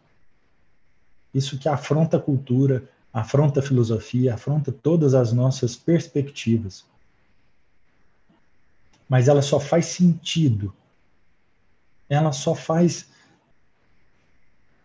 Isso 1.35 1.59
que 1.59 1.68
afronta 1.68 2.16
a 2.16 2.20
cultura, 2.20 2.88
afronta 3.12 3.61
a 3.61 3.62
filosofia, 3.62 4.33
afronta 4.33 4.72
todas 4.72 5.12
as 5.12 5.30
nossas 5.30 5.76
perspectivas. 5.76 6.87
Mas 9.06 9.28
ela 9.28 9.42
só 9.42 9.61
faz 9.61 9.85
sentido. 9.85 10.74
Ela 12.09 12.33
só 12.33 12.54
faz 12.54 13.10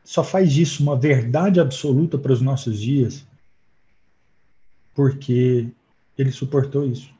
só 0.05 0.23
faz 0.23 0.53
disso 0.53 0.83
uma 0.83 0.95
verdade 0.95 1.59
absoluta 1.59 2.17
para 2.17 2.31
os 2.31 2.39
nossos 2.39 2.79
dias 2.79 3.25
porque 4.93 5.69
ele 6.17 6.31
suportou 6.31 6.85
isso. 6.85 7.13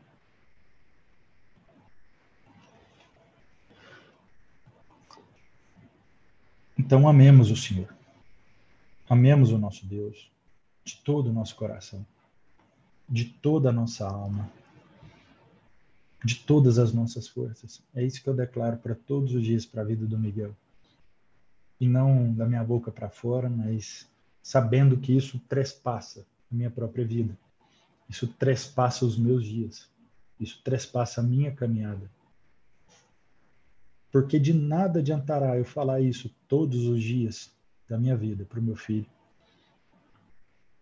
Então 6.78 7.08
amemos 7.08 7.50
o 7.50 7.56
Senhor. 7.56 7.93
Amemos 9.10 9.52
o 9.52 9.58
nosso 9.58 9.86
Deus 9.86 10.32
de 10.84 10.98
todo 10.98 11.32
o 11.32 11.34
nosso 11.34 11.56
coração, 11.56 12.06
de 13.10 13.26
toda 13.26 13.69
a 13.69 13.74
nossa 13.74 14.08
alma, 14.08 14.48
de 16.24 16.36
todas 16.36 16.78
as 16.78 16.93
nossas 16.93 17.28
forças. 17.28 17.82
É 17.95 18.04
isso 18.04 18.21
que 18.21 18.30
eu 18.30 18.36
declaro 18.36 18.78
para 18.78 18.93
todos 18.93 19.34
os 19.34 19.43
dias 19.43 19.65
para 19.65 19.82
a 19.82 19.86
vida 19.86 20.06
do 20.06 20.17
Miguel. 20.17 20.56
E 21.79 21.88
não 21.88 22.33
da 22.33 22.45
minha 22.45 22.63
boca 22.63 22.91
para 22.91 23.09
fora, 23.09 23.49
mas 23.49 24.09
sabendo 24.41 24.97
que 24.97 25.15
isso 25.15 25.39
trespassa 25.49 26.25
a 26.51 26.55
minha 26.55 26.71
própria 26.71 27.05
vida. 27.05 27.38
Isso 28.09 28.27
trespassa 28.27 29.05
os 29.05 29.17
meus 29.17 29.45
dias. 29.45 29.89
Isso 30.39 30.61
trespassa 30.63 31.21
a 31.21 31.23
minha 31.23 31.51
caminhada. 31.51 32.09
Porque 34.11 34.39
de 34.39 34.53
nada 34.53 34.99
adiantará 34.99 35.57
eu 35.57 35.65
falar 35.65 35.99
isso 35.99 36.33
todos 36.47 36.85
os 36.85 37.01
dias 37.01 37.51
da 37.88 37.97
minha 37.97 38.15
vida 38.15 38.45
para 38.45 38.59
o 38.59 38.63
meu 38.63 38.75
filho, 38.75 39.05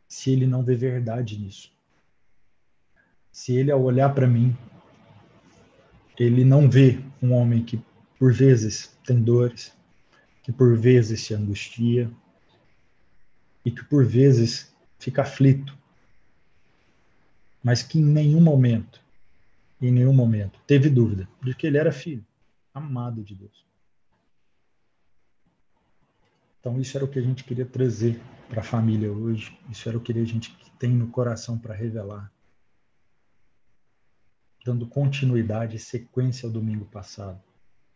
se 0.07 0.31
ele 0.31 0.45
não 0.45 0.63
vê 0.63 0.75
verdade 0.75 1.39
nisso. 1.39 1.71
Se 3.31 3.53
ele, 3.53 3.71
ao 3.71 3.81
olhar 3.81 4.13
para 4.13 4.27
mim, 4.27 4.55
ele 6.19 6.45
não 6.45 6.69
vê 6.69 7.03
um 7.21 7.33
homem 7.33 7.63
que, 7.63 7.81
por 8.19 8.31
vezes, 8.31 8.95
tem 9.03 9.21
dores, 9.21 9.75
que 10.43 10.51
por 10.51 10.77
vezes 10.77 11.21
se 11.21 11.33
angustia 11.33 12.11
e 13.65 13.71
que 13.71 13.83
por 13.83 14.05
vezes 14.05 14.71
fica 14.99 15.23
aflito 15.23 15.75
mas 17.63 17.81
que 17.81 17.97
em 17.97 18.03
nenhum 18.03 18.41
momento, 18.41 19.01
em 19.81 19.91
nenhum 19.91 20.13
momento, 20.13 20.59
teve 20.67 20.89
dúvida 20.89 21.27
de 21.41 21.55
que 21.55 21.65
ele 21.65 21.77
era 21.77 21.93
filho, 21.93 22.25
amado 22.73 23.23
de 23.23 23.33
Deus. 23.33 23.65
Então, 26.59 26.79
isso 26.79 26.97
era 26.97 27.05
o 27.05 27.07
que 27.07 27.19
a 27.19 27.21
gente 27.21 27.43
queria 27.43 27.65
trazer 27.65 28.21
para 28.49 28.59
a 28.59 28.63
família 28.63 29.11
hoje, 29.11 29.57
isso 29.69 29.87
era 29.87 29.97
o 29.97 30.01
que 30.01 30.11
a 30.11 30.25
gente 30.25 30.55
tem 30.77 30.91
no 30.91 31.07
coração 31.07 31.57
para 31.57 31.73
revelar. 31.73 32.31
Dando 34.65 34.87
continuidade 34.87 35.75
e 35.75 35.79
sequência 35.79 36.45
ao 36.45 36.51
domingo 36.51 36.85
passado. 36.85 37.41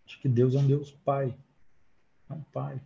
De 0.05 0.17
que 0.17 0.27
Deus 0.27 0.55
é 0.55 0.59
um 0.59 0.67
Deus 0.67 0.91
Pai. 0.91 1.37
É 2.29 2.33
um 2.33 2.41
Pai. 2.41 2.81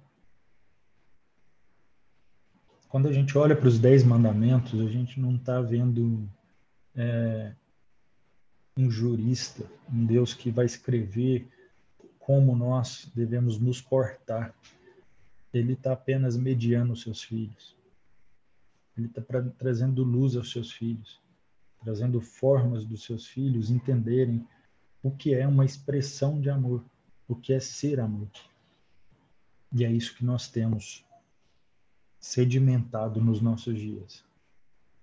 Quando 2.87 3.07
a 3.07 3.13
gente 3.13 3.37
olha 3.37 3.55
para 3.55 3.67
os 3.67 3.79
Dez 3.79 4.03
Mandamentos, 4.03 4.79
a 4.79 4.87
gente 4.89 5.19
não 5.19 5.35
está 5.35 5.61
vendo 5.61 6.27
é, 6.93 7.53
um 8.75 8.91
jurista, 8.91 9.65
um 9.91 10.05
Deus 10.05 10.33
que 10.33 10.51
vai 10.51 10.65
escrever 10.65 11.47
como 12.19 12.55
nós 12.55 13.09
devemos 13.15 13.57
nos 13.57 13.81
portar. 13.81 14.53
Ele 15.53 15.73
está 15.73 15.93
apenas 15.93 16.35
mediando 16.37 16.93
os 16.93 17.01
seus 17.01 17.23
filhos. 17.23 17.75
Ele 18.97 19.07
está 19.07 19.21
trazendo 19.57 20.03
luz 20.03 20.35
aos 20.35 20.51
seus 20.51 20.71
filhos, 20.71 21.19
trazendo 21.83 22.21
formas 22.21 22.85
dos 22.85 23.03
seus 23.03 23.25
filhos 23.25 23.71
entenderem 23.71 24.45
o 25.01 25.09
que 25.09 25.33
é 25.33 25.47
uma 25.47 25.65
expressão 25.65 26.39
de 26.39 26.49
amor, 26.49 26.83
o 27.27 27.35
que 27.35 27.53
é 27.53 27.59
ser 27.59 27.99
amor. 27.99 28.27
E 29.73 29.85
é 29.85 29.91
isso 29.91 30.15
que 30.15 30.25
nós 30.25 30.47
temos 30.47 31.05
sedimentado 32.19 33.21
nos 33.21 33.41
nossos 33.41 33.77
dias. 33.79 34.23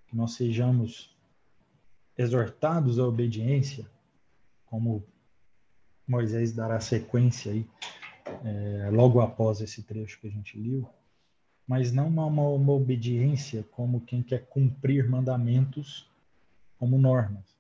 Que 0.07 0.17
nós 0.17 0.33
sejamos 0.33 1.15
exortados 2.17 2.99
à 2.99 3.07
obediência, 3.07 3.89
como 4.67 5.05
Moisés 6.07 6.53
dará 6.53 6.81
sequência 6.81 7.53
aí, 7.53 7.67
é, 8.45 8.91
logo 8.91 9.21
após 9.21 9.61
esse 9.61 9.83
trecho 9.83 10.21
que 10.21 10.27
a 10.27 10.31
gente 10.31 10.59
leu, 10.59 10.89
mas 11.67 11.93
não 11.93 12.09
uma, 12.09 12.27
uma 12.27 12.73
obediência 12.73 13.63
como 13.71 14.01
quem 14.01 14.23
quer 14.23 14.47
cumprir 14.47 15.09
mandamentos 15.09 16.11
como 16.79 16.99
normas, 16.99 17.57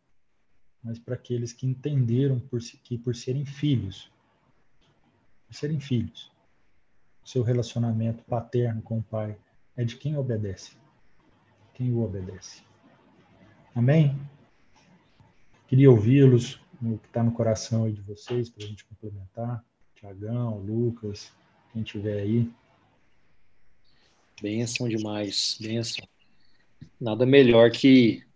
mas 0.82 0.98
para 0.98 1.14
aqueles 1.14 1.52
que 1.52 1.66
entenderam 1.66 2.40
por, 2.40 2.61
que 2.61 2.96
por 2.96 3.14
serem 3.14 3.44
filhos, 3.44 4.11
por 5.46 5.54
serem 5.54 5.80
filhos, 5.80 6.30
seu 7.29 7.43
relacionamento 7.43 8.24
paterno 8.24 8.81
com 8.81 9.01
o 9.01 9.03
pai 9.03 9.37
é 9.76 9.85
de 9.85 9.97
quem 9.97 10.16
obedece, 10.16 10.72
quem 11.74 11.93
o 11.93 12.03
obedece. 12.03 12.62
Amém? 13.74 14.18
Queria 15.66 15.91
ouvi-los, 15.91 16.59
o 16.81 16.97
que 16.97 17.07
está 17.07 17.22
no 17.22 17.33
coração 17.33 17.85
aí 17.85 17.93
de 17.93 18.01
vocês, 18.01 18.49
para 18.49 18.64
a 18.64 18.66
gente 18.66 18.83
complementar. 18.87 19.62
Tiagão, 19.95 20.57
Lucas, 20.61 21.31
quem 21.70 21.83
tiver 21.83 22.22
aí. 22.22 22.51
Benção 24.41 24.89
demais, 24.89 25.59
benção. 25.61 26.09
Nada 26.99 27.26
melhor 27.26 27.70
que 27.70 28.26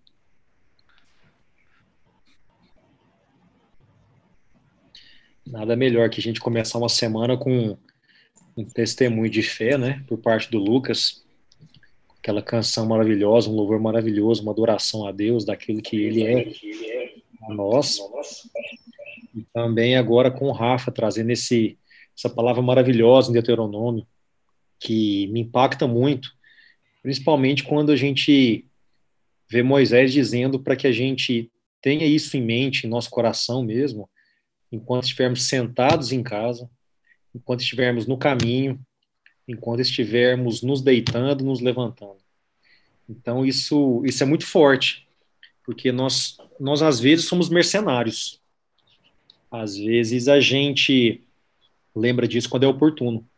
nada 5.47 5.75
melhor 5.75 6.11
que 6.11 6.21
a 6.21 6.23
gente 6.23 6.41
começar 6.41 6.77
uma 6.77 6.91
semana 6.91 7.39
com 7.39 7.79
um 8.57 8.65
testemunho 8.65 9.31
de 9.31 9.43
fé, 9.43 9.79
né, 9.79 10.05
por 10.07 10.19
parte 10.19 10.51
do 10.51 10.59
Lucas, 10.59 11.23
aquela 12.19 12.43
canção 12.43 12.87
maravilhosa, 12.87 13.51
um 13.51 13.55
louvor 13.55 13.81
maravilhoso, 13.81 14.43
uma 14.43 14.53
adoração 14.53 15.07
a 15.07 15.13
Deus, 15.13 15.45
daquilo 15.45 15.83
que 15.83 15.97
Ele 15.97 16.23
é. 16.23 17.13
A 17.43 17.55
nós. 17.55 17.99
E 19.35 19.43
também 19.53 19.97
agora 19.97 20.31
com 20.31 20.49
o 20.49 20.53
Rafa 20.53 20.93
trazendo 20.93 21.31
esse, 21.31 21.77
essa 22.17 22.31
palavra 22.31 22.63
maravilhosa 22.63 23.31
em 23.31 23.33
Deuteronômio, 23.33 24.07
que 24.79 25.27
me 25.29 25.41
impacta 25.41 25.87
muito, 25.89 26.31
principalmente 27.03 27.65
quando 27.65 27.91
a 27.91 27.97
gente 27.97 28.65
vê 29.51 29.63
Moisés 29.63 30.13
dizendo 30.13 30.61
para 30.61 30.77
que 30.77 30.87
a 30.87 30.93
gente 30.93 31.51
tenha 31.81 32.07
isso 32.07 32.37
em 32.37 32.43
mente, 32.43 32.87
em 32.87 32.91
nosso 32.91 33.11
coração 33.11 33.65
mesmo, 33.65 34.09
enquanto 34.71 35.05
estivermos 35.05 35.43
sentados 35.43 36.13
em 36.13 36.23
casa, 36.23 36.71
enquanto 37.35 37.61
estivermos 37.61 38.07
no 38.07 38.17
caminho, 38.17 38.81
enquanto 39.47 39.81
estivermos 39.81 40.63
nos 40.63 40.81
deitando, 40.81 41.45
nos 41.45 41.61
levantando. 41.61 42.19
Então 43.09 43.45
isso 43.45 44.03
isso 44.05 44.23
é 44.23 44.27
muito 44.27 44.47
forte, 44.47 45.07
porque 45.65 45.91
nós 45.93 46.37
nós 46.59 46.83
às 46.83 47.01
vezes 47.01 47.27
somos 47.27 47.49
mercenários. 47.49 48.41
Às 49.51 49.77
vezes 49.77 50.29
a 50.29 50.41
gente 50.41 51.23
lembra 51.95 52.27
disso 52.27 52.49
quando 52.49 52.65
é 52.65 52.69
oportuno. 52.69 53.29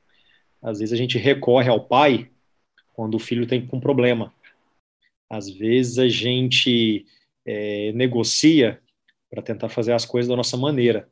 Às 0.62 0.78
vezes 0.78 0.92
a 0.92 0.96
gente 0.96 1.18
recorre 1.18 1.68
ao 1.68 1.84
pai 1.84 2.30
quando 2.94 3.14
o 3.14 3.18
filho 3.18 3.46
tem 3.46 3.68
um 3.72 3.80
problema. 3.80 4.32
Às 5.28 5.50
vezes 5.50 5.98
a 5.98 6.08
gente 6.08 7.04
é, 7.44 7.92
negocia 7.92 8.80
para 9.28 9.42
tentar 9.42 9.68
fazer 9.68 9.92
as 9.92 10.06
coisas 10.06 10.28
da 10.28 10.36
nossa 10.36 10.56
maneira. 10.56 11.08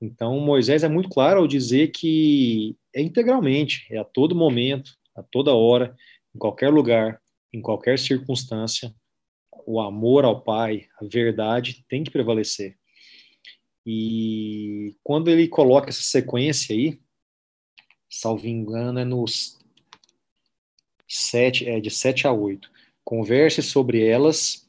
Então, 0.00 0.38
Moisés 0.40 0.84
é 0.84 0.88
muito 0.88 1.08
claro 1.08 1.40
ao 1.40 1.46
dizer 1.46 1.88
que 1.88 2.76
é 2.94 3.00
integralmente, 3.00 3.86
é 3.90 3.98
a 3.98 4.04
todo 4.04 4.34
momento, 4.34 4.92
a 5.14 5.22
toda 5.22 5.54
hora, 5.54 5.96
em 6.34 6.38
qualquer 6.38 6.70
lugar, 6.70 7.20
em 7.52 7.60
qualquer 7.60 7.98
circunstância, 7.98 8.94
o 9.66 9.80
amor 9.80 10.24
ao 10.24 10.42
Pai, 10.42 10.86
a 11.00 11.04
verdade 11.04 11.84
tem 11.88 12.04
que 12.04 12.10
prevalecer. 12.10 12.76
E 13.84 14.96
quando 15.02 15.30
ele 15.30 15.48
coloca 15.48 15.88
essa 15.88 16.02
sequência 16.02 16.74
aí, 16.74 17.00
salvo 18.08 18.46
engano, 18.46 18.98
é 18.98 19.04
nos 19.04 19.58
sete, 21.08 21.68
é 21.68 21.80
de 21.80 21.90
7 21.90 22.26
a 22.26 22.32
8. 22.32 22.70
Converse 23.04 23.62
sobre 23.62 24.04
elas 24.04 24.68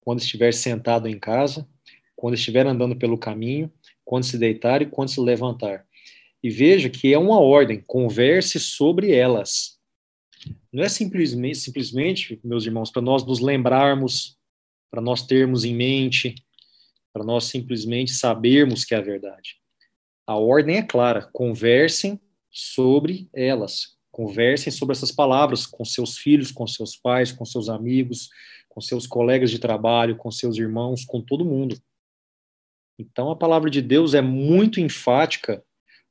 quando 0.00 0.20
estiver 0.20 0.52
sentado 0.52 1.08
em 1.08 1.18
casa, 1.18 1.68
quando 2.16 2.34
estiver 2.34 2.66
andando 2.66 2.96
pelo 2.96 3.18
caminho, 3.18 3.72
quando 4.04 4.24
se 4.24 4.38
deitar 4.38 4.82
e 4.82 4.86
quando 4.86 5.08
se 5.08 5.20
levantar. 5.20 5.86
E 6.42 6.50
veja 6.50 6.90
que 6.90 7.12
é 7.12 7.18
uma 7.18 7.40
ordem, 7.40 7.82
converse 7.86 8.60
sobre 8.60 9.12
elas. 9.12 9.78
Não 10.72 10.82
é 10.82 10.88
simplesmente, 10.88 11.58
simplesmente 11.58 12.40
meus 12.44 12.66
irmãos, 12.66 12.90
para 12.90 13.00
nós 13.00 13.24
nos 13.24 13.40
lembrarmos, 13.40 14.36
para 14.90 15.00
nós 15.00 15.22
termos 15.26 15.64
em 15.64 15.74
mente, 15.74 16.34
para 17.12 17.24
nós 17.24 17.44
simplesmente 17.44 18.12
sabermos 18.12 18.84
que 18.84 18.94
é 18.94 18.98
a 18.98 19.00
verdade. 19.00 19.56
A 20.26 20.36
ordem 20.36 20.76
é 20.76 20.82
clara: 20.82 21.28
conversem 21.32 22.20
sobre 22.50 23.28
elas. 23.32 23.94
Conversem 24.10 24.72
sobre 24.72 24.94
essas 24.94 25.10
palavras 25.10 25.66
com 25.66 25.84
seus 25.84 26.16
filhos, 26.16 26.52
com 26.52 26.66
seus 26.66 26.96
pais, 26.96 27.32
com 27.32 27.44
seus 27.44 27.68
amigos, 27.68 28.30
com 28.68 28.80
seus 28.80 29.06
colegas 29.06 29.50
de 29.50 29.58
trabalho, 29.58 30.16
com 30.16 30.30
seus 30.30 30.56
irmãos, 30.56 31.04
com 31.04 31.20
todo 31.20 31.44
mundo. 31.44 31.76
Então 32.98 33.30
a 33.30 33.36
palavra 33.36 33.70
de 33.70 33.82
Deus 33.82 34.14
é 34.14 34.22
muito 34.22 34.80
enfática 34.80 35.64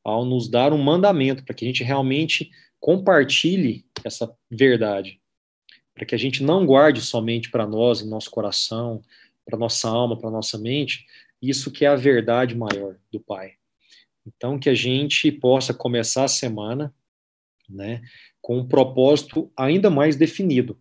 ao 0.03 0.25
nos 0.25 0.49
dar 0.49 0.73
um 0.73 0.81
mandamento 0.81 1.43
para 1.43 1.55
que 1.55 1.63
a 1.63 1.67
gente 1.67 1.83
realmente 1.83 2.51
compartilhe 2.79 3.85
essa 4.03 4.35
verdade, 4.51 5.21
para 5.93 6.05
que 6.05 6.13
a 6.13 6.17
gente 6.17 6.43
não 6.43 6.65
guarde 6.65 7.01
somente 7.01 7.49
para 7.49 7.65
nós, 7.65 8.01
em 8.01 8.09
nosso 8.09 8.29
coração, 8.29 9.01
para 9.45 9.57
nossa 9.57 9.87
alma, 9.87 10.17
para 10.17 10.29
nossa 10.29 10.57
mente, 10.57 11.05
isso 11.41 11.71
que 11.71 11.85
é 11.85 11.87
a 11.87 11.95
verdade 11.95 12.55
maior 12.55 12.97
do 13.11 13.19
Pai. 13.19 13.53
Então 14.25 14.59
que 14.59 14.69
a 14.69 14.73
gente 14.73 15.31
possa 15.31 15.73
começar 15.73 16.25
a 16.25 16.29
semana, 16.29 16.93
né, 17.69 18.01
com 18.41 18.57
um 18.57 18.67
propósito 18.67 19.51
ainda 19.57 19.89
mais 19.89 20.15
definido 20.15 20.77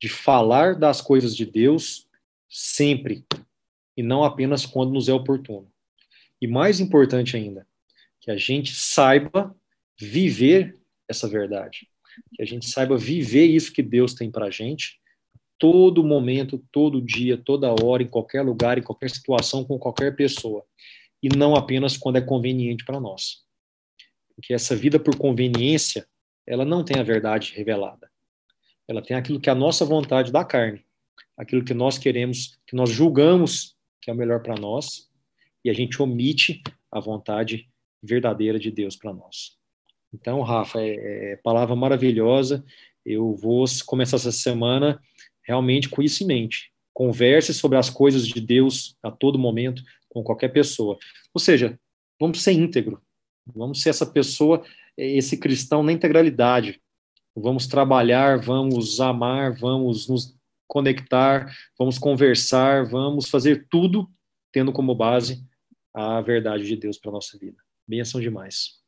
de 0.00 0.08
falar 0.08 0.74
das 0.74 1.00
coisas 1.00 1.36
de 1.36 1.44
Deus 1.44 2.08
sempre, 2.48 3.24
e 4.00 4.02
não 4.02 4.24
apenas 4.24 4.64
quando 4.64 4.92
nos 4.92 5.10
é 5.10 5.12
oportuno. 5.12 5.70
E 6.40 6.46
mais 6.46 6.80
importante 6.80 7.36
ainda, 7.36 7.66
que 8.18 8.30
a 8.30 8.36
gente 8.36 8.74
saiba 8.74 9.54
viver 9.98 10.74
essa 11.06 11.28
verdade, 11.28 11.86
que 12.34 12.42
a 12.42 12.46
gente 12.46 12.66
saiba 12.66 12.96
viver 12.96 13.44
isso 13.44 13.74
que 13.74 13.82
Deus 13.82 14.14
tem 14.14 14.30
para 14.30 14.46
a 14.46 14.50
gente, 14.50 14.98
todo 15.58 16.02
momento, 16.02 16.64
todo 16.72 17.02
dia, 17.02 17.36
toda 17.36 17.74
hora, 17.84 18.02
em 18.02 18.08
qualquer 18.08 18.40
lugar, 18.40 18.78
em 18.78 18.82
qualquer 18.82 19.10
situação, 19.10 19.64
com 19.64 19.78
qualquer 19.78 20.16
pessoa, 20.16 20.64
e 21.22 21.28
não 21.28 21.54
apenas 21.54 21.98
quando 21.98 22.16
é 22.16 22.22
conveniente 22.22 22.86
para 22.86 22.98
nós. 22.98 23.44
Porque 24.34 24.54
essa 24.54 24.74
vida 24.74 24.98
por 24.98 25.14
conveniência, 25.16 26.08
ela 26.46 26.64
não 26.64 26.82
tem 26.82 26.98
a 26.98 27.02
verdade 27.02 27.52
revelada. 27.54 28.10
Ela 28.88 29.02
tem 29.02 29.14
aquilo 29.14 29.38
que 29.38 29.50
é 29.50 29.52
a 29.52 29.54
nossa 29.54 29.84
vontade 29.84 30.32
da 30.32 30.42
carne, 30.42 30.86
aquilo 31.36 31.62
que 31.62 31.74
nós 31.74 31.98
queremos, 31.98 32.58
que 32.66 32.74
nós 32.74 32.88
julgamos 32.88 33.78
que 34.00 34.10
é 34.10 34.14
o 34.14 34.16
melhor 34.16 34.42
para 34.42 34.54
nós, 34.54 35.08
e 35.64 35.70
a 35.70 35.72
gente 35.72 36.00
omite 36.00 36.62
a 36.90 37.00
vontade 37.00 37.68
verdadeira 38.02 38.58
de 38.58 38.70
Deus 38.70 38.96
para 38.96 39.12
nós. 39.12 39.58
Então, 40.12 40.40
Rafa, 40.42 40.80
é, 40.80 41.32
é, 41.32 41.36
palavra 41.36 41.76
maravilhosa. 41.76 42.64
Eu 43.04 43.34
vou 43.34 43.64
começar 43.86 44.16
essa 44.16 44.32
semana 44.32 45.00
realmente 45.42 45.88
com 45.88 46.02
isso 46.02 46.22
em 46.22 46.26
mente. 46.26 46.72
Converse 46.92 47.54
sobre 47.54 47.78
as 47.78 47.88
coisas 47.88 48.26
de 48.26 48.40
Deus 48.40 48.96
a 49.02 49.10
todo 49.10 49.38
momento 49.38 49.82
com 50.08 50.22
qualquer 50.22 50.48
pessoa. 50.48 50.98
Ou 51.32 51.40
seja, 51.40 51.78
vamos 52.18 52.42
ser 52.42 52.52
íntegro. 52.52 53.00
Vamos 53.54 53.82
ser 53.82 53.90
essa 53.90 54.06
pessoa, 54.06 54.64
esse 54.96 55.36
cristão 55.38 55.82
na 55.82 55.92
integralidade. 55.92 56.80
Vamos 57.34 57.66
trabalhar, 57.66 58.38
vamos 58.38 59.00
amar, 59.00 59.52
vamos 59.52 60.08
nos 60.08 60.36
conectar, 60.70 61.52
vamos 61.76 61.98
conversar, 61.98 62.84
vamos 62.84 63.28
fazer 63.28 63.66
tudo 63.68 64.08
tendo 64.52 64.72
como 64.72 64.94
base 64.94 65.44
a 65.92 66.20
verdade 66.20 66.64
de 66.64 66.76
Deus 66.76 66.96
para 66.96 67.10
nossa 67.10 67.36
vida. 67.36 67.56
Benção 67.86 68.20
demais. 68.20 68.80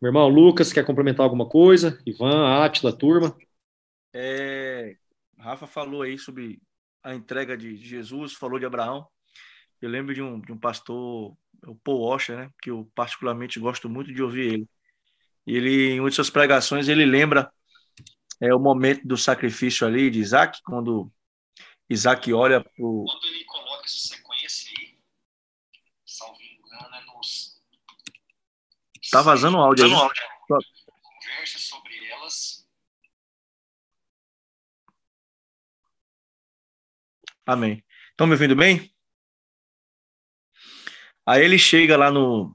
Meu 0.00 0.08
irmão 0.08 0.26
Lucas, 0.26 0.72
quer 0.72 0.84
complementar 0.84 1.24
alguma 1.24 1.46
coisa? 1.46 2.00
Ivan, 2.06 2.64
Átila, 2.64 2.96
turma? 2.96 3.36
É, 4.14 4.96
Rafa 5.38 5.66
falou 5.66 6.00
aí 6.00 6.18
sobre 6.18 6.60
a 7.02 7.14
entrega 7.14 7.56
de 7.56 7.76
Jesus, 7.76 8.32
falou 8.32 8.58
de 8.58 8.64
Abraão. 8.64 9.06
Eu 9.82 9.90
lembro 9.90 10.14
de 10.14 10.22
um, 10.22 10.40
de 10.40 10.50
um 10.50 10.58
pastor, 10.58 11.36
o 11.66 11.74
Paul 11.84 12.08
Washer, 12.08 12.38
né, 12.38 12.50
que 12.62 12.70
eu 12.70 12.90
particularmente 12.94 13.60
gosto 13.60 13.86
muito 13.86 14.14
de 14.14 14.22
ouvir 14.22 14.54
ele. 14.54 14.68
Ele, 15.46 15.90
em 15.90 16.00
uma 16.00 16.08
de 16.08 16.14
suas 16.14 16.30
pregações, 16.30 16.88
ele 16.88 17.04
lembra 17.04 17.52
é 18.40 18.54
o 18.54 18.60
momento 18.60 19.06
do 19.06 19.16
sacrifício 19.16 19.86
ali 19.86 20.10
de 20.10 20.20
Isaac, 20.20 20.60
quando 20.64 21.10
Isaac 21.88 22.32
olha 22.32 22.60
para 22.60 22.72
o. 22.78 23.04
Quando 23.04 23.26
ele 23.26 23.44
coloca 23.44 23.84
essa 23.84 24.14
sequência 24.14 24.72
aí, 24.78 24.98
salvo 26.04 26.38
engano, 26.40 26.94
é 26.94 27.04
nos 27.06 27.60
Tá 29.10 29.22
vazando 29.22 29.58
o 29.58 29.60
áudio 29.60 29.84
aí. 29.84 29.92
Conversa 29.92 31.58
sobre 31.58 32.04
elas. 32.06 32.66
Amém. 37.46 37.84
Estão 38.10 38.26
me 38.26 38.32
ouvindo 38.32 38.56
bem? 38.56 38.92
Aí 41.26 41.42
ele 41.42 41.58
chega 41.58 41.96
lá 41.96 42.10
no, 42.10 42.54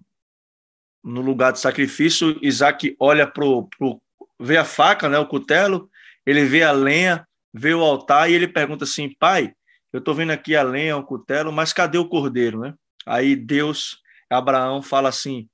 no 1.03 1.21
lugar 1.21 1.51
de 1.51 1.59
sacrifício, 1.59 2.38
Isaac 2.43 2.95
olha 2.99 3.30
pro, 3.30 3.67
pro 3.67 4.01
vê 4.39 4.57
a 4.57 4.65
faca, 4.65 5.09
né, 5.09 5.19
o 5.19 5.27
cutelo, 5.27 5.89
ele 6.25 6.45
vê 6.45 6.63
a 6.63 6.71
lenha, 6.71 7.27
vê 7.53 7.73
o 7.73 7.83
altar 7.83 8.29
e 8.29 8.33
ele 8.33 8.47
pergunta 8.47 8.83
assim: 8.85 9.13
"Pai, 9.19 9.53
eu 9.91 9.99
estou 9.99 10.13
vendo 10.13 10.31
aqui 10.31 10.55
a 10.55 10.63
lenha, 10.63 10.97
o 10.97 11.03
cutelo, 11.03 11.51
mas 11.51 11.73
cadê 11.73 11.97
o 11.97 12.07
cordeiro, 12.07 12.59
né?" 12.59 12.73
Aí 13.05 13.35
Deus, 13.35 13.99
Abraão 14.29 14.81
fala 14.81 15.09
assim: 15.09 15.47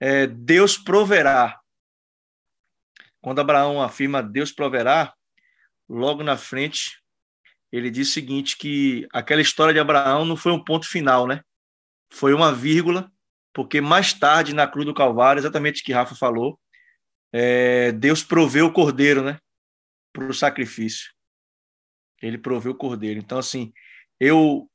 é, 0.00 0.26
"Deus 0.26 0.76
proverá". 0.76 1.58
Quando 3.20 3.40
Abraão 3.40 3.82
afirma 3.82 4.22
Deus 4.22 4.52
proverá, 4.52 5.12
logo 5.88 6.22
na 6.22 6.36
frente 6.36 7.02
ele 7.70 7.90
diz 7.90 8.08
o 8.08 8.12
seguinte 8.12 8.56
que 8.56 9.06
aquela 9.12 9.42
história 9.42 9.74
de 9.74 9.80
Abraão 9.80 10.24
não 10.24 10.36
foi 10.36 10.52
um 10.52 10.62
ponto 10.62 10.88
final, 10.88 11.26
né? 11.26 11.42
Foi 12.10 12.32
uma 12.32 12.52
vírgula 12.52 13.10
porque 13.52 13.80
mais 13.80 14.12
tarde, 14.12 14.54
na 14.54 14.68
cruz 14.68 14.86
do 14.86 14.94
Calvário, 14.94 15.40
exatamente 15.40 15.82
o 15.82 15.84
que 15.84 15.92
Rafa 15.92 16.14
falou, 16.14 16.58
é, 17.32 17.92
Deus 17.92 18.22
proveu 18.22 18.66
o 18.66 18.72
cordeiro, 18.72 19.22
né? 19.22 19.38
Para 20.12 20.26
o 20.26 20.34
sacrifício. 20.34 21.12
Ele 22.20 22.38
proveu 22.38 22.72
o 22.72 22.76
cordeiro. 22.76 23.18
Então, 23.18 23.38
assim, 23.38 23.72
eu 24.18 24.68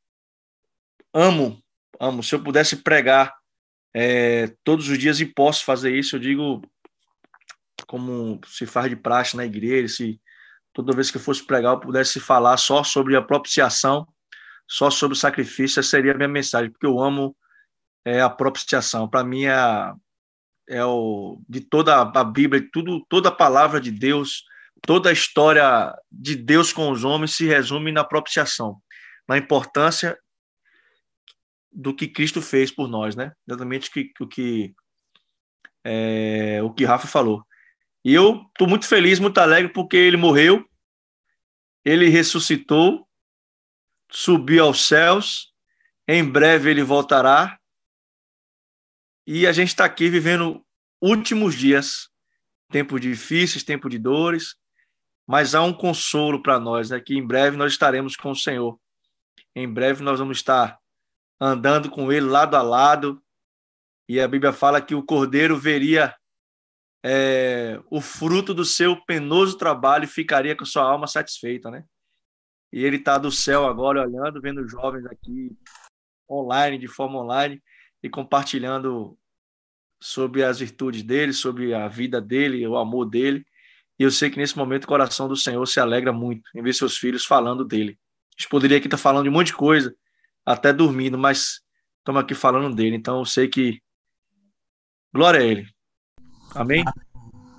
amo, 1.14 1.62
amo. 1.99 2.24
Se 2.24 2.36
eu 2.36 2.43
pudesse 2.43 2.78
pregar 2.78 3.34
é, 3.93 4.47
todos 4.64 4.89
os 4.89 4.97
dias 4.97 5.20
e 5.20 5.26
posso 5.26 5.66
fazer 5.66 5.95
isso, 5.97 6.16
eu 6.16 6.20
digo 6.20 6.62
como 7.86 8.39
se 8.47 8.66
faz 8.66 8.89
de 8.89 8.95
praxe 8.95 9.36
na 9.36 9.45
igreja, 9.45 9.88
se 9.88 10.22
toda 10.72 10.95
vez 10.95 11.12
que 11.12 11.18
eu 11.18 11.22
fosse 11.22 11.45
pregar 11.45 11.74
eu 11.74 11.80
pudesse 11.80 12.20
falar 12.20 12.58
só 12.58 12.84
sobre 12.84 13.16
a 13.16 13.22
propiciação, 13.22 14.08
só 14.68 14.89
sobre 14.89 15.16
o 15.16 15.20
sacrifício, 15.20 15.80
essa 15.80 15.89
seria 15.89 16.14
a 16.14 16.16
minha 16.16 16.28
mensagem, 16.28 16.72
porque 16.72 16.88
eu 16.88 16.99
amo 16.99 17.36
é 18.06 18.22
a 18.22 18.30
propiciação. 18.30 19.08
Para 19.08 19.24
mim, 19.24 19.45
é, 19.45 19.54
é 20.68 20.84
o, 20.84 21.41
de 21.47 21.61
toda 21.61 22.01
a 22.01 22.24
Bíblia, 22.24 22.68
tudo, 22.72 23.05
toda 23.09 23.30
a 23.30 23.36
palavra 23.36 23.80
de 23.80 23.91
Deus, 23.91 24.43
toda 24.82 25.09
a 25.09 25.14
história 25.14 25.93
de 26.11 26.36
Deus 26.36 26.72
com 26.72 26.89
os 26.89 27.03
homens 27.03 27.36
se 27.36 27.45
resume 27.45 27.91
na 27.91 28.03
propiciação, 28.03 28.82
na 29.28 29.38
importância 29.38 30.18
do 31.72 31.93
que 31.93 32.07
Cristo 32.07 32.41
fez 32.41 32.72
por 32.72 32.88
nós, 32.88 33.16
né? 33.16 33.34
Exatamente 33.47 33.89
o 33.89 33.91
que, 33.91 34.11
o 34.22 34.28
que, 34.28 34.76
é, 35.84 36.61
o 36.61 36.72
que 36.72 36.86
Rafa 36.86 37.07
falou. 37.07 37.43
E 38.05 38.14
eu 38.14 38.43
estou 38.49 38.68
muito 38.68 38.88
feliz, 38.88 39.20
muito 39.20 39.38
alegre, 39.39 39.72
porque 39.72 39.97
ele 39.97 40.18
morreu, 40.18 40.64
ele 41.84 42.09
ressuscitou, 42.09 43.07
subiu 44.11 44.66
aos 44.66 44.86
céus, 44.86 45.53
em 46.07 46.24
breve 46.24 46.70
ele 46.70 46.84
voltará 46.84 47.57
e 49.26 49.48
a 49.48 49.52
gente 49.52 49.70
está 49.70 49.86
aqui 49.86 50.10
vivendo 50.10 50.64
últimos 51.02 51.56
dias, 51.56 52.10
tempos 52.70 53.00
difíceis, 53.00 53.64
tempos 53.64 53.92
de 53.92 53.98
dores, 53.98 54.56
mas 55.28 55.56
há 55.56 55.62
um 55.62 55.74
consolo 55.74 56.42
para 56.42 56.60
nós, 56.60 56.90
né? 56.90 57.00
que 57.00 57.16
em 57.16 57.26
breve 57.26 57.56
nós 57.56 57.72
estaremos 57.72 58.16
com 58.16 58.32
o 58.32 58.36
Senhor. 58.36 58.80
Em 59.56 59.72
breve 59.72 60.04
nós 60.04 60.20
vamos 60.20 60.38
estar 60.38 60.78
andando 61.40 61.90
com 61.90 62.12
Ele 62.12 62.26
lado 62.26 62.56
a 62.56 62.62
lado, 62.62 63.22
e 64.08 64.20
a 64.20 64.28
Bíblia 64.28 64.52
fala 64.52 64.82
que 64.82 64.96
o 64.96 65.04
Cordeiro 65.04 65.58
veria 65.58 66.14
é, 67.04 67.82
o 67.90 68.02
fruto 68.02 68.54
do 68.54 68.66
seu 68.66 69.02
penoso 69.06 69.58
trabalho 69.58 70.06
e 70.06 70.08
ficaria 70.08 70.56
com 70.56 70.66
sua 70.66 70.84
alma 70.84 71.08
satisfeita, 71.08 71.72
né? 71.72 71.86
E 72.72 72.84
ele 72.84 72.98
está 72.98 73.18
do 73.18 73.32
céu 73.32 73.66
agora 73.66 74.02
olhando, 74.02 74.42
vendo 74.42 74.68
jovens 74.68 75.06
aqui 75.06 75.56
online, 76.30 76.78
de 76.78 76.88
forma 76.88 77.20
online, 77.20 77.62
e 78.04 78.10
compartilhando 78.10 79.18
sobre 79.99 80.43
as 80.43 80.60
virtudes 80.60 81.01
dele, 81.01 81.32
sobre 81.32 81.74
a 81.74 81.88
vida 81.88 82.20
dele, 82.20 82.68
o 82.68 82.76
amor 82.76 83.06
dele. 83.06 83.45
E 83.97 84.04
eu 84.04 84.12
sei 84.12 84.30
que 84.30 84.38
nesse 84.38 84.58
momento 84.58 84.84
o 84.84 84.88
coração 84.88 85.30
do 85.30 85.38
Senhor 85.38 85.66
se 85.66 85.80
alegra 85.80 86.12
muito 86.12 86.49
em 86.54 86.62
ver 86.62 86.74
seus 86.74 86.97
filhos 86.97 87.26
falando 87.26 87.64
dele. 87.64 87.97
A 88.38 88.41
gente 88.41 88.49
poderia 88.49 88.78
aqui 88.78 88.88
estar 88.88 88.97
falando 88.97 89.24
de 89.24 89.30
um 89.30 89.34
monte 89.34 89.47
de 89.47 89.56
coisa, 89.56 89.95
até 90.45 90.74
dormindo, 90.74 91.18
mas 91.18 91.62
estamos 91.99 92.22
aqui 92.22 92.36
falando 92.36 92.76
dele. 92.76 92.95
Então 92.97 93.20
eu 93.20 93.26
sei 93.26 93.47
que. 93.47 93.82
Glória 95.14 95.39
a 95.39 95.43
ele. 95.43 95.68
Amém? 96.54 96.84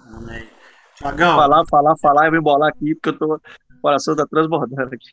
Amém. 0.06 0.48
Tiagão. 0.96 1.36
Falar, 1.36 1.64
falar, 1.68 1.94
falar, 1.98 2.26
eu 2.26 2.30
vou 2.30 2.40
embolar 2.40 2.68
aqui, 2.68 2.94
porque 2.94 3.08
eu 3.08 3.18
tô, 3.18 3.36
o 3.36 3.80
coração 3.80 4.14
está 4.14 4.26
transbordando 4.26 4.94
aqui. 4.94 5.10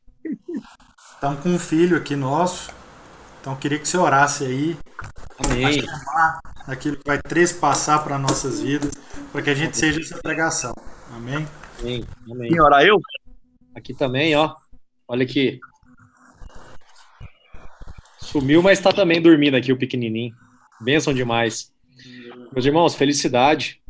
Estamos 1.14 1.40
com 1.42 1.50
um 1.50 1.60
filho 1.60 1.98
aqui 1.98 2.16
nosso, 2.16 2.74
então 3.42 3.56
queria 3.56 3.80
que 3.80 3.88
você 3.88 3.98
orasse 3.98 4.46
aí. 4.46 4.78
Amém. 5.44 5.82
Aquilo 6.68 6.96
que 6.98 7.08
vai 7.08 7.20
trespassar 7.20 8.04
para 8.04 8.20
nossas 8.20 8.62
vidas, 8.62 8.92
para 9.32 9.42
que 9.42 9.50
a 9.50 9.56
gente 9.56 9.76
seja 9.76 10.00
essa 10.00 10.22
pregação. 10.22 10.74
Amém? 11.12 11.48
Amém. 11.80 12.06
Amém. 12.30 12.50
Quem 12.52 12.62
orar 12.62 12.84
eu? 12.84 13.02
Aqui 13.76 13.96
também, 13.96 14.36
ó. 14.36 14.56
Olha 15.08 15.24
aqui. 15.24 15.60
Sumiu, 18.20 18.62
mas 18.62 18.78
está 18.78 18.94
também 18.94 19.20
dormindo 19.20 19.58
aqui 19.58 19.74
o 19.74 19.78
pequenininho. 19.78 20.36
Bênção 20.80 21.12
demais. 21.12 21.74
Meus 22.54 22.66
irmãos, 22.66 22.94
felicidade 22.94 23.82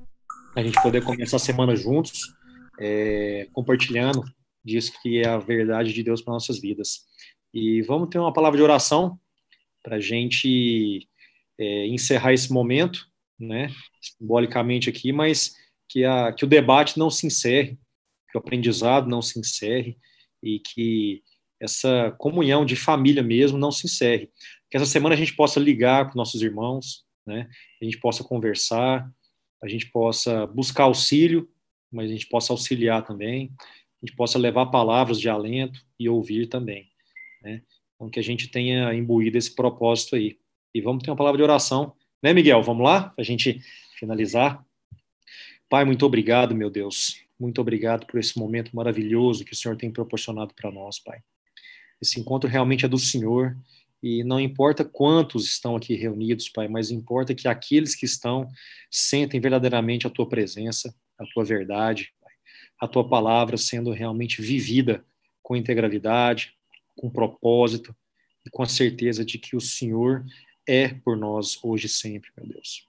a 0.56 0.64
gente 0.64 0.82
poder 0.82 1.04
começar 1.04 1.36
a 1.38 1.40
semana 1.40 1.76
juntos, 1.76 2.34
é, 2.80 3.48
compartilhando 3.54 4.24
disso 4.64 4.94
que 5.02 5.20
é 5.20 5.28
a 5.28 5.38
verdade 5.38 5.94
de 5.94 6.04
Deus 6.04 6.22
para 6.22 6.34
nossas 6.34 6.60
vidas. 6.60 7.02
E 7.54 7.82
vamos 7.82 8.10
ter 8.10 8.18
uma 8.18 8.32
palavra 8.32 8.58
de 8.58 8.64
oração 8.64 9.20
para 9.84 9.98
a 9.98 10.00
gente 10.00 11.08
é, 11.60 11.88
encerrar 11.88 12.34
esse 12.34 12.52
momento, 12.52 13.08
né, 13.40 13.70
simbolicamente 14.02 14.90
aqui, 14.90 15.12
mas 15.12 15.56
que, 15.90 16.06
a, 16.06 16.32
que 16.32 16.46
o 16.46 16.48
debate 16.48 16.98
não 16.98 17.10
se 17.10 17.26
encerre, 17.28 17.78
que 18.30 18.38
o 18.38 18.40
aprendizado 18.40 19.10
não 19.10 19.22
se 19.22 19.40
encerre 19.40 19.98
e 20.42 20.60
que 20.60 21.24
essa 21.60 22.16
comunhão 22.18 22.66
de 22.66 22.76
família 22.76 23.22
mesmo 23.22 23.58
não 23.58 23.72
se 23.72 23.86
encerre. 23.86 24.32
Que 24.70 24.78
essa 24.78 24.86
semana 24.86 25.16
a 25.16 25.18
gente 25.18 25.36
possa 25.36 25.60
ligar 25.60 26.10
com 26.10 26.18
nossos 26.18 26.42
irmãos, 26.42 27.04
né, 27.26 27.50
a 27.82 27.86
gente 27.86 28.00
possa 28.00 28.24
conversar, 28.24 29.12
a 29.62 29.68
gente 29.68 29.88
possa 29.92 30.48
buscar 30.48 30.86
auxílio, 30.86 31.48
mas 31.92 32.10
a 32.10 32.14
gente 32.14 32.28
possa 32.28 32.54
auxiliar 32.54 33.06
também, 33.06 33.54
a 34.02 34.06
gente 34.06 34.16
possa 34.16 34.40
levar 34.40 34.68
palavras 34.68 35.20
de 35.20 35.30
alento 35.30 35.80
e 36.00 36.10
ouvir 36.10 36.48
também. 36.48 36.90
Né? 37.44 37.62
Então, 38.02 38.10
que 38.10 38.20
a 38.20 38.24
gente 38.24 38.48
tenha 38.48 38.92
imbuído 38.96 39.38
esse 39.38 39.54
propósito 39.54 40.16
aí. 40.16 40.40
E 40.74 40.82
vamos 40.82 41.04
ter 41.04 41.12
uma 41.12 41.16
palavra 41.16 41.38
de 41.38 41.44
oração, 41.44 41.94
né, 42.24 42.34
Miguel? 42.34 42.64
Vamos 42.64 42.84
lá, 42.84 43.10
para 43.10 43.22
a 43.22 43.24
gente 43.24 43.62
finalizar. 44.00 44.66
Pai, 45.70 45.86
muito 45.86 46.04
obrigado, 46.04 46.56
meu 46.56 46.72
Deus. 46.72 47.24
Muito 47.40 47.62
obrigado 47.62 48.08
por 48.08 48.20
esse 48.20 48.40
momento 48.40 48.76
maravilhoso 48.76 49.46
que 49.46 49.54
o 49.54 49.56
Senhor 49.56 49.78
tem 49.78 49.92
proporcionado 49.92 50.52
para 50.56 50.72
nós, 50.72 50.98
Pai. 50.98 51.20
Esse 52.02 52.20
encontro 52.20 52.50
realmente 52.50 52.86
é 52.86 52.88
do 52.88 52.98
Senhor 52.98 53.56
e 54.02 54.24
não 54.24 54.40
importa 54.40 54.84
quantos 54.84 55.46
estão 55.46 55.76
aqui 55.76 55.94
reunidos, 55.94 56.50
Pai, 56.50 56.68
mas 56.68 56.90
importa 56.90 57.36
que 57.36 57.48
aqueles 57.48 57.94
que 57.94 58.06
estão 58.06 58.50
sentem 58.90 59.40
verdadeiramente 59.40 60.08
a 60.08 60.10
tua 60.10 60.28
presença, 60.28 60.92
a 61.20 61.26
tua 61.36 61.46
verdade, 61.46 62.12
a 62.80 62.88
tua 62.88 63.08
palavra 63.08 63.58
sendo 63.58 63.92
realmente 63.92 64.42
vivida 64.42 65.06
com 65.44 65.56
integralidade, 65.56 66.56
com 66.96 67.10
propósito 67.10 67.96
e 68.46 68.50
com 68.50 68.64
a 68.64 68.68
certeza 68.68 69.24
de 69.24 69.38
que 69.38 69.56
o 69.56 69.62
Senhor 69.62 70.26
é 70.68 70.88
por 70.90 71.18
nós 71.18 71.58
hoje 71.64 71.88
e 71.88 71.90
sempre, 71.90 72.30
meu 72.38 72.48
Deus. 72.48 72.88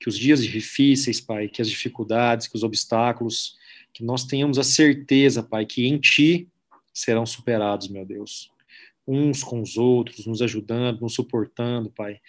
Que 0.00 0.08
os 0.08 0.18
dias 0.18 0.44
difíceis, 0.44 1.20
Pai, 1.20 1.48
que 1.48 1.60
as 1.60 1.68
dificuldades, 1.68 2.46
que 2.46 2.56
os 2.56 2.62
obstáculos, 2.62 3.56
que 3.92 4.04
nós 4.04 4.24
tenhamos 4.24 4.58
a 4.58 4.62
certeza, 4.62 5.42
Pai, 5.42 5.66
que 5.66 5.86
em 5.86 5.98
Ti 5.98 6.48
serão 6.92 7.26
superados, 7.26 7.88
meu 7.88 8.04
Deus. 8.04 8.50
Uns 9.06 9.42
com 9.42 9.60
os 9.60 9.76
outros, 9.76 10.26
nos 10.26 10.42
ajudando, 10.42 11.00
nos 11.00 11.14
suportando, 11.14 11.90
Pai. 11.90 12.20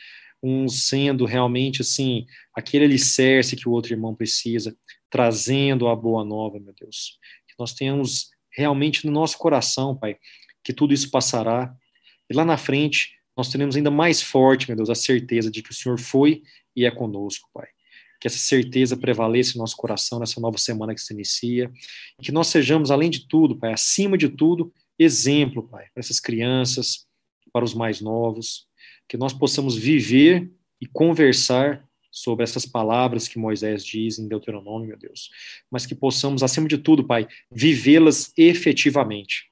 Uns 0.42 0.88
sendo 0.88 1.26
realmente, 1.26 1.82
assim, 1.82 2.26
aquele 2.56 2.86
alicerce 2.86 3.56
que 3.56 3.68
o 3.68 3.72
outro 3.72 3.94
irmão 3.94 4.16
precisa, 4.16 4.76
trazendo 5.10 5.88
a 5.88 5.96
boa 5.96 6.24
nova, 6.24 6.60
meu 6.60 6.74
Deus. 6.74 7.20
Que 7.48 7.54
nós 7.60 7.74
tenhamos 7.74 8.32
realmente 8.52 9.06
no 9.06 9.12
nosso 9.12 9.38
coração, 9.38 9.96
Pai, 9.96 10.18
que 10.64 10.74
tudo 10.74 10.94
isso 10.94 11.10
passará. 11.10 11.74
E 12.30 12.34
lá 12.34 12.46
na 12.46 12.58
frente, 12.58 13.12
nós 13.36 13.50
teremos 13.50 13.76
ainda 13.76 13.90
mais 13.90 14.22
forte, 14.22 14.68
meu 14.68 14.76
Deus, 14.76 14.90
a 14.90 14.96
certeza 14.96 15.50
de 15.50 15.64
que 15.64 15.72
o 15.72 15.74
Senhor 15.74 16.00
foi 16.00 16.44
e 16.76 16.86
é 16.86 16.92
conosco, 16.92 17.50
Pai. 17.54 17.68
Que 18.20 18.28
essa 18.28 18.38
certeza 18.38 18.98
prevaleça 18.98 19.56
em 19.56 19.60
nosso 19.60 19.78
coração 19.78 20.20
nessa 20.20 20.42
nova 20.42 20.58
semana 20.58 20.94
que 20.94 21.02
se 21.02 21.14
inicia. 21.14 21.72
E 22.20 22.24
que 22.24 22.32
nós 22.32 22.48
sejamos, 22.48 22.92
além 22.92 23.10
de 23.10 23.28
tudo, 23.28 23.58
Pai, 23.58 23.72
acima 23.72 24.18
de 24.18 24.30
tudo, 24.30 24.74
exemplo, 24.98 25.64
Pai, 25.64 25.86
para 25.94 26.02
essas 26.02 26.20
crianças, 26.20 27.08
para 27.54 27.64
os 27.64 27.74
mais 27.74 28.02
novos. 28.02 28.68
Que 29.08 29.18
nós 29.18 29.34
possamos 29.34 29.78
viver 29.78 30.52
e 30.82 30.86
conversar 30.86 31.88
sobre 32.12 32.44
essas 32.44 32.66
palavras 32.66 33.28
que 33.28 33.40
Moisés 33.40 33.86
diz 33.86 34.20
em 34.20 34.28
Deuteronômio, 34.28 34.90
meu 34.90 34.98
Deus, 34.98 35.30
mas 35.70 35.86
que 35.86 35.96
possamos, 35.96 36.44
acima 36.44 36.68
de 36.68 36.78
tudo, 36.78 37.04
Pai, 37.04 37.28
vivê-las 37.52 38.34
efetivamente. 38.36 39.49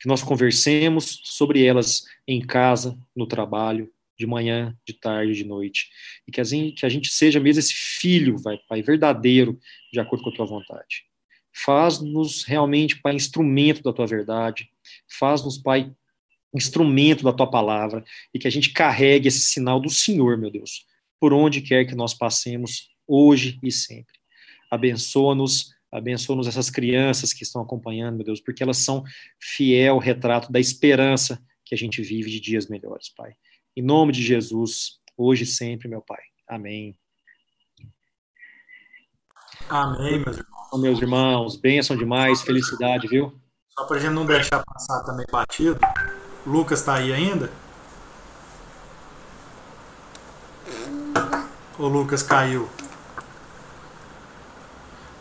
Que 0.00 0.08
nós 0.08 0.22
conversemos 0.22 1.20
sobre 1.24 1.64
elas 1.64 2.04
em 2.26 2.40
casa, 2.40 2.98
no 3.14 3.26
trabalho, 3.26 3.90
de 4.20 4.26
manhã, 4.26 4.76
de 4.86 4.92
tarde, 4.92 5.32
de 5.32 5.44
noite. 5.44 5.88
E 6.26 6.32
que 6.32 6.40
a 6.40 6.44
gente, 6.44 6.80
que 6.80 6.86
a 6.86 6.88
gente 6.88 7.08
seja 7.08 7.40
mesmo 7.40 7.60
esse 7.60 7.72
filho, 7.74 8.36
vai, 8.38 8.58
Pai, 8.68 8.82
verdadeiro, 8.82 9.58
de 9.92 9.98
acordo 9.98 10.22
com 10.24 10.30
a 10.30 10.34
tua 10.34 10.46
vontade. 10.46 11.04
Faz-nos 11.52 12.44
realmente, 12.44 13.00
Pai, 13.00 13.14
instrumento 13.14 13.82
da 13.82 13.92
tua 13.92 14.06
verdade. 14.06 14.70
Faz-nos, 15.08 15.56
Pai, 15.56 15.90
instrumento 16.54 17.24
da 17.24 17.32
tua 17.32 17.50
palavra. 17.50 18.04
E 18.32 18.38
que 18.38 18.46
a 18.46 18.50
gente 18.50 18.72
carregue 18.72 19.28
esse 19.28 19.40
sinal 19.40 19.80
do 19.80 19.90
Senhor, 19.90 20.36
meu 20.36 20.50
Deus, 20.50 20.86
por 21.18 21.32
onde 21.32 21.60
quer 21.62 21.86
que 21.86 21.94
nós 21.94 22.14
passemos, 22.14 22.90
hoje 23.06 23.58
e 23.62 23.72
sempre. 23.72 24.14
Abençoa-nos, 24.70 25.74
abençoa-nos 25.92 26.46
essas 26.46 26.70
crianças 26.70 27.32
que 27.32 27.42
estão 27.42 27.62
acompanhando, 27.62 28.16
meu 28.16 28.24
Deus, 28.24 28.40
porque 28.40 28.62
elas 28.62 28.78
são 28.78 29.02
fiel 29.40 29.98
retrato 29.98 30.50
da 30.52 30.60
esperança 30.60 31.42
que 31.64 31.74
a 31.74 31.78
gente 31.78 32.02
vive 32.02 32.30
de 32.30 32.40
dias 32.40 32.68
melhores, 32.68 33.08
Pai. 33.14 33.32
Em 33.76 33.82
nome 33.82 34.12
de 34.12 34.22
Jesus, 34.22 35.00
hoje 35.16 35.44
e 35.44 35.46
sempre, 35.46 35.88
meu 35.88 36.02
Pai. 36.02 36.22
Amém. 36.48 36.96
Amém, 39.68 40.18
meus 40.18 40.36
irmãos. 40.36 40.80
Meus 40.80 41.00
irmãos, 41.00 41.56
bênção 41.56 41.96
demais, 41.96 42.42
felicidade, 42.42 43.06
viu? 43.06 43.40
Só 43.68 43.84
para 43.86 43.96
a 43.96 44.00
gente 44.00 44.12
não 44.12 44.26
deixar 44.26 44.64
passar 44.64 45.02
também 45.04 45.26
batido, 45.30 45.78
o 46.44 46.50
Lucas 46.50 46.80
está 46.80 46.94
aí 46.96 47.12
ainda? 47.12 47.50
O 51.78 51.86
Lucas 51.86 52.22
caiu. 52.22 52.68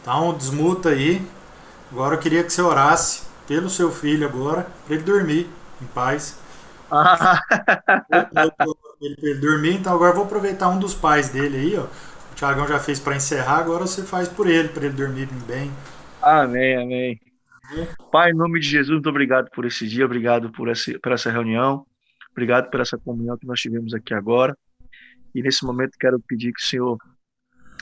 Então, 0.02 0.34
desmuta 0.34 0.89
aí. 0.89 1.22
Agora 1.91 2.16
eu 2.16 2.20
queria 2.20 2.43
que 2.43 2.52
você 2.52 2.62
orasse 2.62 3.24
pelo 3.47 3.70
seu 3.70 3.91
filho 3.91 4.28
agora, 4.28 4.68
para 4.86 4.95
ele 4.95 5.04
dormir 5.04 5.50
em 5.82 5.86
paz. 5.88 6.39
Ah. 6.91 7.41
ele, 9.02 9.16
ele 9.22 9.39
dormir, 9.39 9.76
então 9.76 9.93
agora 9.93 10.12
eu 10.12 10.16
vou 10.16 10.26
aproveitar 10.26 10.70
um 10.70 10.80
dos 10.80 10.93
pais 10.93 11.30
dele 11.30 11.58
aí, 11.58 11.78
ó. 11.78 11.84
O 11.84 12.36
Tiagão 12.36 12.68
já 12.68 12.80
fez 12.80 13.00
para 13.00 13.16
encerrar, 13.16 13.58
agora 13.58 13.88
você 13.88 14.04
faz 14.04 14.28
por 14.28 14.47
ele, 14.47 14.70
para 14.70 14.86
ele 14.86 14.95
dormir 14.95 15.28
bem. 15.47 15.72
Amém, 16.22 16.78
amém. 16.78 17.20
Pai, 18.12 18.32
em 18.32 18.36
nome 18.36 18.60
de 18.60 18.68
Jesus, 18.68 18.95
muito 18.95 19.10
obrigado 19.10 19.50
por 19.52 19.66
esse 19.66 19.88
dia, 19.88 20.06
obrigado 20.06 20.52
por 20.52 20.70
essa, 20.70 20.97
por 21.00 21.12
essa 21.12 21.32
reunião, 21.32 21.86
obrigado 22.32 22.70
por 22.70 22.80
essa 22.80 22.97
comunhão 22.97 23.38
que 23.38 23.45
nós 23.45 23.60
tivemos 23.60 23.93
aqui 23.93 24.14
agora. 24.14 24.58
E 25.34 25.41
nesse 25.41 25.64
momento 25.64 25.97
quero 26.00 26.20
pedir 26.20 26.52
que 26.54 26.62
o 26.62 26.66
Senhor 26.66 26.97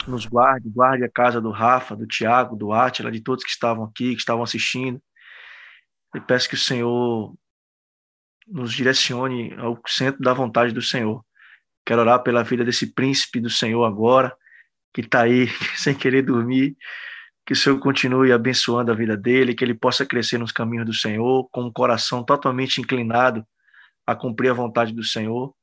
nos 0.06 0.26
guarde, 0.26 0.70
guarde 0.70 1.04
a 1.04 1.10
casa 1.10 1.42
do 1.42 1.52
Rafa, 1.52 1.96
do 1.96 2.06
Tiago, 2.06 2.56
do 2.56 2.72
Átila, 2.72 3.12
de 3.12 3.22
todos 3.22 3.44
que 3.44 3.50
estavam 3.50 3.86
aqui, 3.86 4.14
que 4.14 4.20
estavam 4.20 4.44
assistindo. 4.44 5.02
E 6.16 6.22
peço 6.22 6.48
que 6.50 6.56
o 6.56 6.60
Senhor 6.60 7.34
nos 8.48 8.74
direcione 8.74 9.54
ao 9.58 9.80
centro 9.88 10.22
da 10.22 10.34
vontade 10.34 10.74
do 10.74 10.82
Senhor. 10.82 11.24
Quero 11.86 12.02
orar 12.02 12.24
pela 12.24 12.44
vida 12.44 12.64
desse 12.64 12.94
príncipe 12.94 13.40
do 13.40 13.50
Senhor 13.50 13.84
agora, 13.84 14.36
que 14.94 15.02
está 15.02 15.22
aí 15.22 15.48
sem 15.76 15.94
querer 15.94 16.22
dormir. 16.22 16.78
Que 17.46 17.54
o 17.54 17.56
Senhor 17.56 17.80
continue 17.80 18.32
abençoando 18.32 18.92
a 18.92 18.96
vida 18.96 19.16
dele, 19.16 19.56
que 19.56 19.64
ele 19.64 19.74
possa 19.74 20.06
crescer 20.06 20.38
nos 20.38 20.52
caminhos 20.52 20.86
do 20.86 20.94
Senhor, 20.94 21.48
com 21.50 21.64
um 21.64 21.72
coração 21.72 22.24
totalmente 22.24 22.82
inclinado 22.82 23.46
a 24.06 24.14
cumprir 24.14 24.50
a 24.50 24.54
vontade 24.54 24.94
do 24.94 25.04
Senhor. 25.04 25.54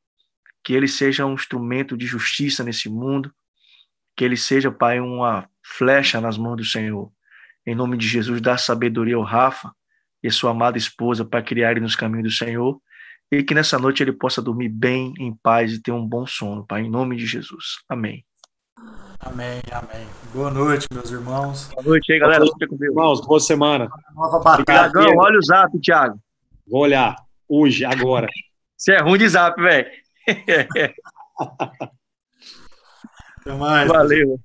Que 0.63 0.73
ele 0.73 0.89
seja 0.89 1.27
um 1.27 1.35
instrumento 1.35 1.97
de 1.97 2.07
justiça 2.07 2.65
nesse 2.65 2.89
mundo. 2.89 3.31
Que 4.17 4.25
ele 4.25 4.37
seja, 4.37 4.71
Pai, 4.71 5.01
uma 5.01 5.49
flecha 5.63 6.21
nas 6.21 6.39
mãos 6.39 6.57
do 6.57 6.65
Senhor. 6.65 7.11
Em 7.67 7.75
nome 7.75 7.97
de 7.97 8.07
Jesus, 8.07 8.41
dá 8.41 8.57
sabedoria 8.57 9.17
ao 9.17 9.23
Rafa 9.23 9.73
e 10.23 10.31
sua 10.31 10.51
amada 10.51 10.79
esposa 10.79 11.25
para 11.25 11.43
criarem 11.43 11.83
nos 11.83 11.97
caminhos 11.97 12.25
do 12.25 12.45
Senhor 12.45 12.81
e 13.31 13.43
que 13.43 13.55
nessa 13.55 13.79
noite 13.79 14.03
ele 14.03 14.13
possa 14.13 14.41
dormir 14.41 14.69
bem, 14.69 15.13
em 15.19 15.35
paz 15.43 15.73
e 15.73 15.83
ter 15.83 15.93
um 15.93 16.07
bom 16.07 16.27
sono, 16.27 16.67
Pai, 16.67 16.83
em 16.83 16.91
nome 16.91 17.17
de 17.17 17.27
Jesus. 17.27 17.79
Amém. 17.89 18.25
Amém, 19.21 19.63
amém. 19.73 20.07
Boa 20.33 20.51
noite, 20.51 20.87
meus 20.93 21.11
irmãos. 21.11 21.71
Boa 21.75 21.83
noite 21.83 22.13
aí, 22.13 22.19
galera. 22.19 22.45
Boa 22.45 22.57
noite, 22.61 22.85
irmãos, 22.85 23.21
boa 23.27 23.41
semana. 23.41 23.89
Nova 24.15 24.39
batalha. 24.39 24.91
Tiagão, 24.91 25.17
olha 25.17 25.39
o 25.39 25.43
zap, 25.43 25.81
Thiago. 25.81 26.19
Vou 26.67 26.83
olhar 26.83 27.17
hoje, 27.49 27.85
agora. 27.85 28.29
Você 28.77 28.93
é 28.93 29.01
ruim 29.01 29.19
de 29.19 29.29
zap, 29.29 29.61
velho. 29.61 29.89
Até 33.45 33.55
mais. 33.57 33.87
Valeu. 33.89 34.41